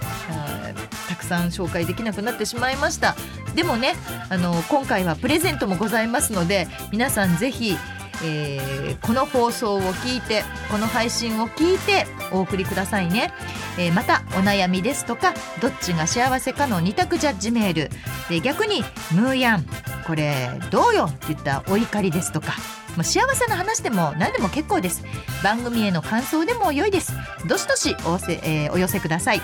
[1.08, 3.16] たくさん紹介できなくなってしまいました。
[3.54, 3.94] でもね
[4.28, 7.76] あの今回はプレゼントもございますので皆さん是非
[8.24, 13.32] えー、この放送を聞いてこの配信を聞いてお送りくださいね、
[13.78, 17.90] えー、またお悩みですとかどっちが幸せかの二択ジャッジメール。
[18.28, 19.66] で逆に「ムーヤン
[20.06, 22.54] これどうよ」って言ったお怒りですとか
[22.96, 25.04] もう幸せな話でも何でも結構です。
[25.42, 27.12] 番組への感想でも良いです。
[27.46, 29.42] どしどしおせ、えー、お寄せください。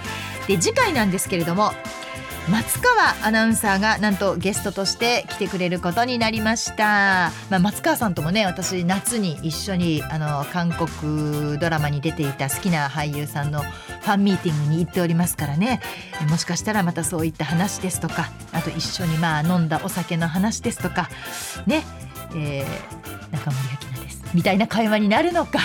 [0.46, 1.72] で次回なんですけれども
[2.50, 15.80] 松川アナウンサーがなんとゲストとして来てくれることになりました、まあ、松川さんともね私夏に一緒にあの韓国ドラマに出ていた好きな俳優さんのファンミーティングに行っておりますからね。
[16.28, 21.08] もしかしたらまたそういった話ですとかあと一緒にまあ飲んだお酒の話ですとか
[21.66, 21.84] ね、
[22.34, 23.89] えー、中森明菜
[24.34, 25.58] みたいな会話になるのか。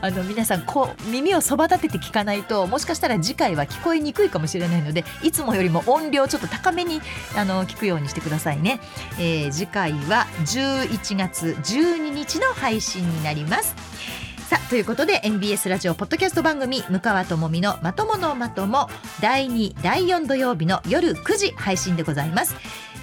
[0.00, 7.00] あの皆さんこう耳をそば立てて聞かないともしかしたら次回は聞こえにくいかもしれないのでいつもよりも音量ちょっと高めに
[7.36, 8.80] あの聞くようにしてくださいね、
[9.18, 13.74] えー、次回は11月12日の配信になります。
[14.48, 18.88] さあということで NBS ラジオポッドキャスト番組「向川智美のまとものまとも」
[19.20, 22.56] 第2第4土曜日の夜9時配信でございます。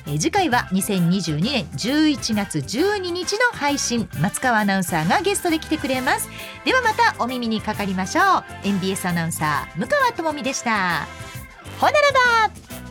[0.07, 4.07] え次回は2022年11月12日の配信。
[4.19, 6.29] 松川アナウンサーがゲストで来てくれます。
[6.63, 8.43] ではまたお耳にかかりましょう。
[8.63, 11.07] NBS アナウンサー向川智美でした。
[11.79, 11.99] ほなら
[12.49, 12.84] ば。